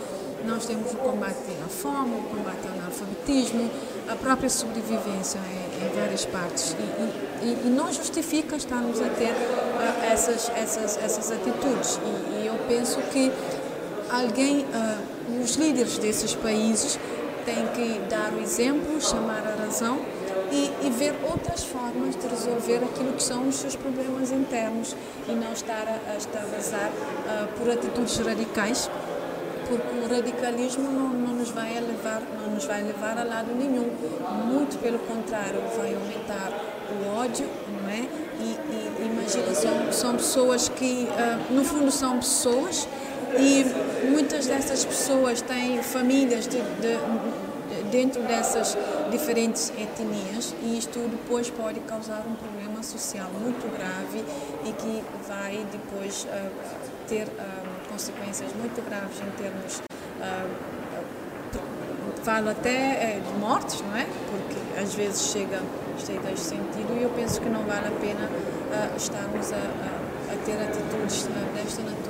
nós 0.46 0.66
temos 0.66 0.92
o 0.94 0.98
combate 0.98 1.38
à 1.66 1.70
fome, 1.70 2.16
o 2.16 2.24
combate 2.36 2.68
ao 2.68 2.74
analfabetismo, 2.74 3.70
a 4.10 4.16
própria 4.16 4.50
sobrevivência 4.50 5.40
em, 5.40 5.86
em 5.86 6.00
várias 6.00 6.26
partes. 6.26 6.76
E, 6.78 7.46
e, 7.46 7.68
e, 7.68 7.70
não 7.70 7.92
justifica 7.92 8.56
estarmos 8.56 9.02
a 9.02 9.10
ter 9.10 9.32
uh, 9.32 10.04
essas, 10.12 10.50
essas, 10.50 10.98
essas 10.98 11.32
atitudes. 11.32 12.00
E, 12.04 12.44
e 12.44 12.48
eu 12.48 12.56
penso 12.68 13.00
que 13.12 13.32
alguém, 14.12 14.66
uh, 14.66 15.42
os 15.42 15.56
líderes 15.56 15.98
desses 15.98 16.36
países 16.36 17.00
têm 17.46 17.68
que 17.68 18.00
dar 18.10 18.34
o 18.34 18.40
exemplo, 18.42 19.02
chamar 19.02 19.44
a 19.48 19.64
razão 19.64 20.00
e, 20.54 20.88
e, 20.88 20.90
ver 20.92 21.16
outras 21.24 21.64
formas 21.64 22.16
de 22.16 22.28
resolver 22.28 22.86
aquilo 22.86 23.14
que 23.14 23.24
são 23.24 23.48
os 23.48 23.56
seus 23.56 23.76
problemas 23.76 24.32
internos 24.32 24.96
e 25.28 25.32
não 25.32 25.52
estar 25.52 25.88
a, 25.88 26.12
a 26.12 26.16
extravasar 26.16 26.92
uh, 26.92 27.48
por 27.58 27.72
atitudes 27.72 28.18
radicais, 28.20 28.90
porque 29.68 29.98
o 29.98 30.08
radicalismo 30.08 30.84
não, 30.92 31.10
não, 31.10 31.34
nos 31.34 31.50
vai 31.50 31.74
levar, 31.74 32.22
não 32.40 32.54
nos 32.54 32.66
vai 32.66 32.84
levar 32.84 33.18
a 33.18 33.24
lado 33.24 33.52
nenhum. 33.56 33.90
Muito 34.46 34.80
pelo 34.80 35.00
contrário, 35.00 35.60
vai 35.76 35.96
aumentar 35.96 36.52
o 36.92 37.18
ódio, 37.18 37.48
não 37.82 37.90
é? 37.90 38.02
E, 38.40 38.58
e 38.70 39.10
imagina, 39.12 39.56
são, 39.56 39.92
são 39.92 40.16
pessoas 40.16 40.70
que, 40.70 41.08
uh, 41.10 41.54
no 41.54 41.66
fundo, 41.66 41.90
são 41.90 42.20
pessoas 42.20 42.88
e 43.40 43.66
muitas 44.08 44.46
dessas 44.46 44.86
pessoas 44.86 45.42
têm 45.42 45.82
famílias 45.82 46.48
de, 46.48 46.58
de, 46.58 46.96
de, 46.96 47.84
dentro 47.90 48.22
dessas 48.22 48.78
diferentes 49.14 49.72
etnias 49.78 50.56
e 50.64 50.76
isto 50.76 50.98
depois 51.08 51.48
pode 51.52 51.80
causar 51.82 52.24
um 52.28 52.34
problema 52.34 52.82
social 52.82 53.30
muito 53.40 53.72
grave 53.72 54.26
e 54.66 54.74
que 54.74 55.04
vai 55.28 55.64
depois 55.72 56.26
uh, 56.26 56.52
ter 57.08 57.28
uh, 57.28 57.92
consequências 57.92 58.52
muito 58.54 58.84
graves 58.84 59.22
em 59.22 59.30
termos 59.38 59.78
uh, 59.78 60.74
falo 62.24 62.50
até 62.50 63.20
de 63.20 63.40
mortes, 63.40 63.82
não 63.82 63.96
é? 63.96 64.06
Porque 64.06 64.82
às 64.82 64.96
vezes 64.96 65.28
chega, 65.28 65.62
chega 66.00 66.30
a 66.30 66.32
este 66.32 66.46
sentido 66.46 66.98
e 66.98 67.04
eu 67.04 67.10
penso 67.10 67.42
que 67.42 67.50
não 67.50 67.64
vale 67.66 67.88
a 67.88 67.92
pena 67.92 68.30
estarmos 68.96 69.52
a, 69.52 69.58
a, 69.58 70.34
a 70.34 70.38
ter 70.46 70.54
atitudes 70.54 71.28
desta 71.54 71.82
natureza 71.84 72.03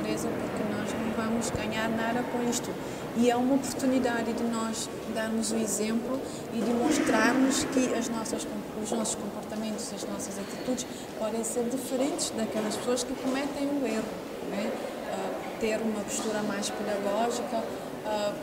vamos 1.43 1.49
ganhar 1.51 1.89
nada 1.89 2.23
com 2.31 2.49
isto. 2.49 2.69
E 3.17 3.29
é 3.29 3.35
uma 3.35 3.55
oportunidade 3.55 4.31
de 4.33 4.43
nós 4.43 4.89
darmos 5.13 5.51
o 5.51 5.57
exemplo 5.57 6.19
e 6.53 6.59
de 6.59 6.71
mostrarmos 6.71 7.65
que 7.65 7.93
as 7.93 8.09
nossas, 8.09 8.47
os 8.81 8.91
nossos 8.91 9.15
comportamentos, 9.15 9.91
as 9.93 10.03
nossas 10.07 10.39
atitudes 10.39 10.85
podem 11.19 11.43
ser 11.43 11.65
diferentes 11.65 12.31
daquelas 12.31 12.75
pessoas 12.77 13.03
que 13.03 13.13
cometem 13.15 13.67
o 13.67 13.85
erro. 13.85 14.03
Né? 14.49 14.71
Uh, 14.71 15.59
ter 15.59 15.79
uma 15.81 16.01
postura 16.01 16.41
mais 16.43 16.69
pedagógica 16.69 17.57
uh, 17.57 18.33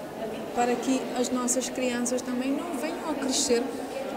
para 0.55 0.75
que 0.75 1.01
as 1.19 1.31
nossas 1.31 1.69
crianças 1.69 2.23
também 2.23 2.53
não 2.53 2.77
venham 2.77 3.11
a 3.11 3.15
crescer 3.15 3.63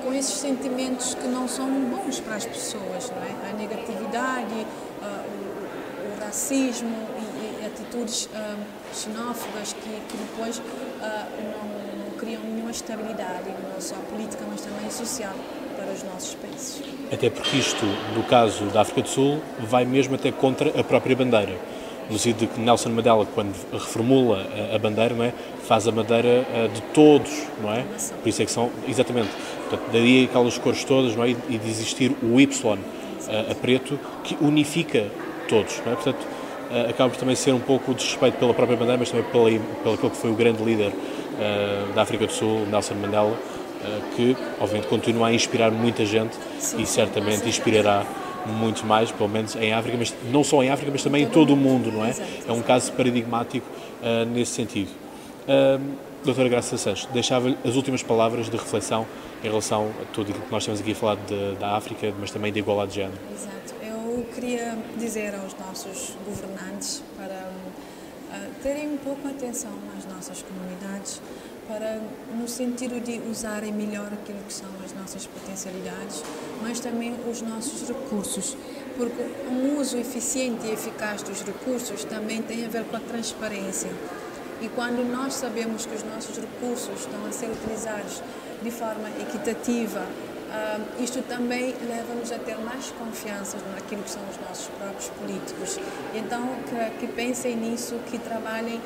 com 0.03 0.13
esses 0.13 0.35
sentimentos 0.35 1.15
que 1.15 1.27
não 1.27 1.47
são 1.47 1.67
bons 1.85 2.19
para 2.19 2.35
as 2.35 2.45
pessoas, 2.45 3.09
não 3.09 3.23
é? 3.23 3.49
a 3.49 3.53
negatividade, 3.53 4.67
uh, 5.01 5.05
o, 5.05 6.15
o 6.15 6.25
racismo, 6.25 7.13
atitudes 7.65 8.25
uh, 8.25 8.57
xenófobas 8.93 9.73
que, 9.73 9.89
que 10.09 10.17
depois 10.17 10.57
uh, 10.57 10.63
não, 11.01 12.05
não, 12.05 12.17
criam 12.17 12.41
nenhuma 12.41 12.71
estabilidade, 12.71 13.49
não 13.73 13.81
só 13.81 13.95
política, 14.09 14.43
mas 14.49 14.61
também 14.61 14.89
social 14.89 15.33
para 15.75 15.91
os 15.91 16.03
nossos 16.03 16.35
países. 16.35 16.81
Até 17.11 17.29
porque 17.29 17.57
isto, 17.57 17.85
no 18.15 18.23
caso 18.23 18.65
da 18.65 18.81
África 18.81 19.01
do 19.01 19.09
Sul, 19.09 19.41
vai 19.59 19.85
mesmo 19.85 20.15
até 20.15 20.31
contra 20.31 20.69
a 20.79 20.83
própria 20.83 21.15
bandeira. 21.15 21.57
No 22.09 22.19
sentido 22.19 22.39
de 22.39 22.47
que 22.47 22.59
Nelson 22.59 22.89
Mandela, 22.89 23.25
quando 23.33 23.55
reformula 23.71 24.45
a, 24.71 24.75
a 24.75 24.79
bandeira, 24.79 25.15
não 25.15 25.23
é? 25.23 25.33
faz 25.63 25.87
a 25.87 25.91
bandeira 25.91 26.45
uh, 26.49 26.69
de 26.69 26.81
todos, 26.93 27.31
não 27.61 27.71
é? 27.71 27.85
Por 28.21 28.29
isso 28.29 28.41
é 28.41 28.45
que 28.45 28.51
são, 28.51 28.69
exatamente, 28.87 29.29
portanto, 29.69 29.89
daí 29.91 30.25
aquelas 30.25 30.57
cores 30.57 30.83
todas, 30.83 31.15
não 31.15 31.23
é? 31.23 31.29
E 31.29 31.57
de 31.57 31.69
existir 31.69 32.15
o 32.21 32.39
Y 32.39 32.79
a 33.49 33.55
preto, 33.55 33.97
que 34.23 34.37
unifica 34.41 35.05
todos, 35.47 35.81
não 35.85 35.93
é? 35.93 35.95
Portanto, 35.95 36.27
uh, 36.73 36.89
acaba 36.89 37.09
por 37.09 37.17
também 37.17 37.35
ser 37.35 37.53
um 37.53 37.59
pouco 37.59 37.91
o 37.91 37.93
desrespeito 37.93 38.37
pela 38.37 38.53
própria 38.53 38.75
bandeira, 38.75 38.97
mas 38.97 39.11
também 39.11 39.25
pela, 39.31 39.49
pelo 39.83 39.95
aquele 39.95 40.09
que 40.09 40.17
foi 40.17 40.31
o 40.31 40.35
grande 40.35 40.63
líder 40.63 40.89
uh, 40.89 41.93
da 41.93 42.01
África 42.01 42.25
do 42.25 42.31
Sul, 42.31 42.65
Nelson 42.65 42.95
Mandela, 42.95 43.31
uh, 43.31 44.15
que 44.15 44.35
obviamente 44.59 44.87
continua 44.87 45.27
a 45.27 45.33
inspirar 45.33 45.71
muita 45.71 46.05
gente 46.05 46.35
Sim. 46.59 46.81
e 46.81 46.85
certamente 46.85 47.47
inspirará 47.47 48.03
muitos 48.59 48.83
mais, 48.83 49.11
pelo 49.11 49.29
menos 49.29 49.55
em 49.55 49.71
África, 49.71 49.97
mas 49.97 50.13
não 50.29 50.43
só 50.43 50.61
em 50.61 50.69
África, 50.69 50.91
mas 50.91 51.01
também 51.01 51.23
em 51.23 51.29
todo 51.29 51.53
o 51.53 51.55
mundo, 51.55 51.91
não 51.91 52.03
é? 52.03 52.13
É 52.45 52.51
um 52.51 52.61
caso 52.61 52.91
paradigmático 52.91 53.65
nesse 54.33 54.51
sentido. 54.51 54.89
Doutora 56.25 56.49
Graça 56.49 56.77
Sanches, 56.77 57.07
deixava-lhe 57.13 57.57
as 57.63 57.77
últimas 57.77 58.03
palavras 58.03 58.49
de 58.49 58.57
reflexão 58.57 59.05
em 59.41 59.47
relação 59.47 59.91
a 60.01 60.05
tudo 60.13 60.31
aquilo 60.31 60.45
que 60.45 60.51
nós 60.51 60.65
temos 60.65 60.81
aqui 60.81 60.91
a 60.91 60.95
falar 60.95 61.15
de, 61.15 61.55
da 61.55 61.77
África, 61.77 62.13
mas 62.19 62.31
também 62.31 62.51
da 62.51 62.59
igualdade 62.59 62.91
de 62.91 62.95
género. 62.95 63.17
Exato. 63.33 63.82
Eu 64.15 64.23
queria 64.25 64.77
dizer 64.95 65.33
aos 65.33 65.55
nossos 65.57 66.15
governantes 66.23 67.01
para 67.17 67.49
uh, 67.49 68.53
terem 68.61 68.93
um 68.93 68.97
pouco 68.97 69.27
atenção 69.27 69.71
nas 69.91 70.05
nossas 70.05 70.43
comunidades, 70.43 71.19
para 71.67 71.99
no 72.37 72.47
sentido 72.47 73.03
de 73.03 73.19
usarem 73.27 73.73
melhor 73.73 74.13
aquilo 74.13 74.37
que 74.47 74.53
são 74.53 74.69
as 74.85 74.93
nossas 74.93 75.25
potencialidades, 75.25 76.21
mas 76.61 76.79
também 76.79 77.15
os 77.27 77.41
nossos 77.41 77.87
recursos, 77.87 78.55
porque 78.95 79.23
um 79.49 79.79
uso 79.79 79.97
eficiente 79.97 80.67
e 80.67 80.73
eficaz 80.73 81.23
dos 81.23 81.41
recursos 81.41 82.03
também 82.03 82.39
tem 82.43 82.65
a 82.65 82.69
ver 82.69 82.83
com 82.83 82.95
a 82.95 82.99
transparência. 82.99 83.89
E 84.61 84.69
quando 84.69 85.03
nós 85.11 85.33
sabemos 85.33 85.87
que 85.87 85.95
os 85.95 86.03
nossos 86.03 86.37
recursos 86.37 86.99
estão 86.99 87.25
a 87.25 87.31
ser 87.31 87.47
utilizados 87.47 88.21
de 88.61 88.69
forma 88.69 89.09
equitativa, 89.19 90.05
Uh, 90.53 91.03
isto 91.03 91.19
também 91.23 91.73
leva-nos 91.87 92.31
a 92.31 92.37
ter 92.37 92.55
mais 92.59 92.91
confiança 92.91 93.57
naquilo 93.73 94.03
que 94.03 94.11
são 94.11 94.21
os 94.29 94.37
nossos 94.47 94.67
próprios 94.67 95.09
políticos. 95.09 95.79
Então, 96.13 96.47
que, 96.69 97.07
que 97.07 97.11
pensem 97.11 97.55
nisso, 97.55 97.95
que 98.11 98.19
trabalhem 98.19 98.79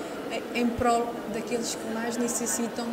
em 0.55 0.68
prol 0.68 1.13
daqueles 1.34 1.76
que 1.76 1.93
mais 1.93 2.15
necessitam 2.15 2.88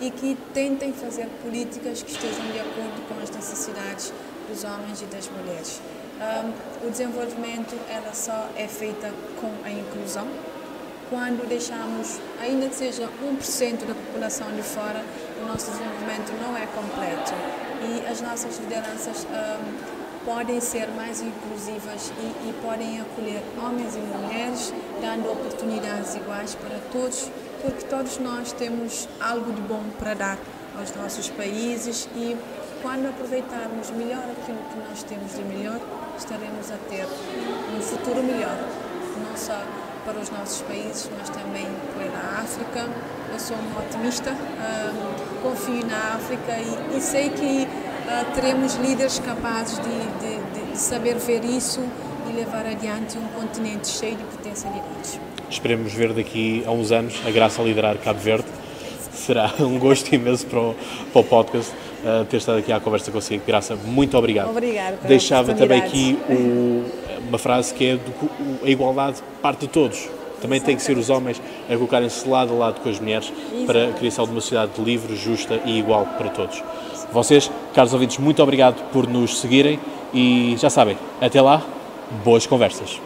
e 0.00 0.10
que 0.10 0.36
tentem 0.52 0.92
fazer 0.92 1.26
políticas 1.42 2.02
que 2.02 2.10
estejam 2.10 2.44
de 2.52 2.60
acordo 2.60 3.08
com 3.08 3.20
as 3.22 3.30
necessidades 3.30 4.12
dos 4.48 4.62
homens 4.64 5.02
e 5.02 5.06
das 5.06 5.28
mulheres. 5.28 5.80
Um, 6.18 6.86
o 6.86 6.90
desenvolvimento 6.90 7.76
ela 7.88 8.12
só 8.12 8.48
é 8.56 8.66
feita 8.66 9.10
com 9.40 9.52
a 9.64 9.70
inclusão. 9.70 10.26
Quando 11.08 11.48
deixamos, 11.48 12.20
ainda 12.40 12.68
que 12.68 12.74
seja 12.74 13.08
1% 13.24 13.86
da 13.86 13.94
população 13.94 14.52
de 14.54 14.62
fora, 14.62 15.02
o 15.42 15.46
nosso 15.46 15.70
desenvolvimento 15.70 16.32
não 16.40 16.56
é 16.56 16.66
completo 16.66 17.32
e 17.82 18.06
as 18.06 18.20
nossas 18.20 18.58
lideranças 18.58 19.26
um, 19.26 19.98
podem 20.24 20.60
ser 20.60 20.88
mais 20.88 21.20
inclusivas 21.20 22.12
e, 22.18 22.48
e, 22.48 22.54
podem 22.62 23.00
acolher 23.00 23.42
homens 23.62 23.94
e 23.94 23.98
mulheres, 23.98 24.74
dando 25.00 25.30
oportunidades 25.30 26.14
iguais 26.14 26.54
para 26.54 26.78
todos, 26.92 27.30
porque 27.62 27.84
todos 27.86 28.18
nós 28.18 28.52
temos 28.52 29.08
algo 29.20 29.52
de 29.52 29.60
bom 29.62 29.84
para 29.98 30.14
dar 30.14 30.38
aos 30.78 30.94
nossos 30.94 31.28
países 31.30 32.08
e 32.14 32.36
quando 32.82 33.08
aproveitarmos 33.08 33.90
melhor 33.90 34.22
aquilo 34.22 34.58
que 34.70 34.88
nós 34.88 35.02
temos 35.02 35.34
de 35.34 35.42
melhor, 35.42 35.80
estaremos 36.16 36.70
a 36.70 36.76
ter 36.88 37.06
um 37.76 37.80
futuro 37.80 38.22
melhor, 38.22 38.56
não 39.28 39.36
só 39.36 39.60
para 40.04 40.20
os 40.20 40.30
nossos 40.30 40.62
países, 40.62 41.10
mas 41.18 41.28
também 41.28 41.66
para 41.94 42.18
a 42.18 42.42
África. 42.42 42.88
Eu 43.30 43.38
sou 43.38 43.56
uma 43.56 43.80
otimista, 43.80 44.32
uh, 44.32 45.17
confio 45.38 45.84
na 45.86 46.14
África 46.14 46.52
e, 46.58 46.96
e 46.96 47.00
sei 47.00 47.30
que 47.30 47.64
uh, 47.64 48.34
teremos 48.34 48.74
líderes 48.76 49.18
capazes 49.18 49.78
de, 49.78 49.84
de, 49.84 50.70
de, 50.70 50.78
saber 50.78 51.16
ver 51.16 51.44
isso 51.44 51.80
e 52.28 52.32
levar 52.32 52.66
adiante 52.66 53.18
um 53.18 53.26
continente 53.28 53.88
cheio 53.88 54.16
de 54.16 54.24
potencialidades. 54.24 55.20
Esperemos 55.50 55.92
ver 55.92 56.12
daqui 56.12 56.62
a 56.66 56.70
uns 56.70 56.92
anos 56.92 57.20
a 57.26 57.30
Graça 57.30 57.62
a 57.62 57.64
liderar 57.64 57.96
Cabo 57.98 58.20
Verde. 58.20 58.46
Será 59.12 59.52
um 59.60 59.78
gosto 59.78 60.14
imenso 60.14 60.46
para 60.46 60.60
o, 60.60 60.76
para 61.12 61.20
o 61.20 61.24
podcast 61.24 61.72
uh, 62.04 62.24
ter 62.26 62.36
estado 62.36 62.58
aqui 62.58 62.72
à 62.72 62.80
conversa 62.80 63.10
consigo. 63.10 63.42
Graça, 63.46 63.74
muito 63.76 64.16
obrigado. 64.16 64.50
Obrigada. 64.50 64.98
Deixava 65.06 65.54
também 65.54 65.80
aqui 65.80 66.18
o, 66.28 66.84
uma 67.28 67.38
frase 67.38 67.74
que 67.74 67.86
é 67.86 67.96
do, 67.96 68.64
a 68.64 68.68
igualdade 68.68 69.22
parte 69.42 69.60
de 69.60 69.68
todos. 69.68 70.17
Também 70.40 70.60
tem 70.60 70.76
que 70.76 70.82
ser 70.82 70.96
os 70.96 71.10
homens 71.10 71.40
a 71.68 71.74
colocarem-se 71.74 72.28
lado 72.28 72.52
a 72.52 72.56
lado 72.56 72.80
com 72.80 72.88
as 72.88 73.00
mulheres 73.00 73.32
para 73.66 73.88
a 73.88 73.92
criação 73.92 74.24
de 74.24 74.30
uma 74.32 74.40
sociedade 74.40 74.72
livre, 74.82 75.16
justa 75.16 75.60
e 75.64 75.78
igual 75.78 76.06
para 76.16 76.28
todos. 76.28 76.62
Vocês, 77.12 77.50
caros 77.74 77.92
ouvintes, 77.92 78.18
muito 78.18 78.42
obrigado 78.42 78.82
por 78.92 79.06
nos 79.06 79.40
seguirem 79.40 79.80
e 80.12 80.56
já 80.58 80.70
sabem, 80.70 80.96
até 81.20 81.40
lá, 81.40 81.62
boas 82.24 82.46
conversas. 82.46 83.00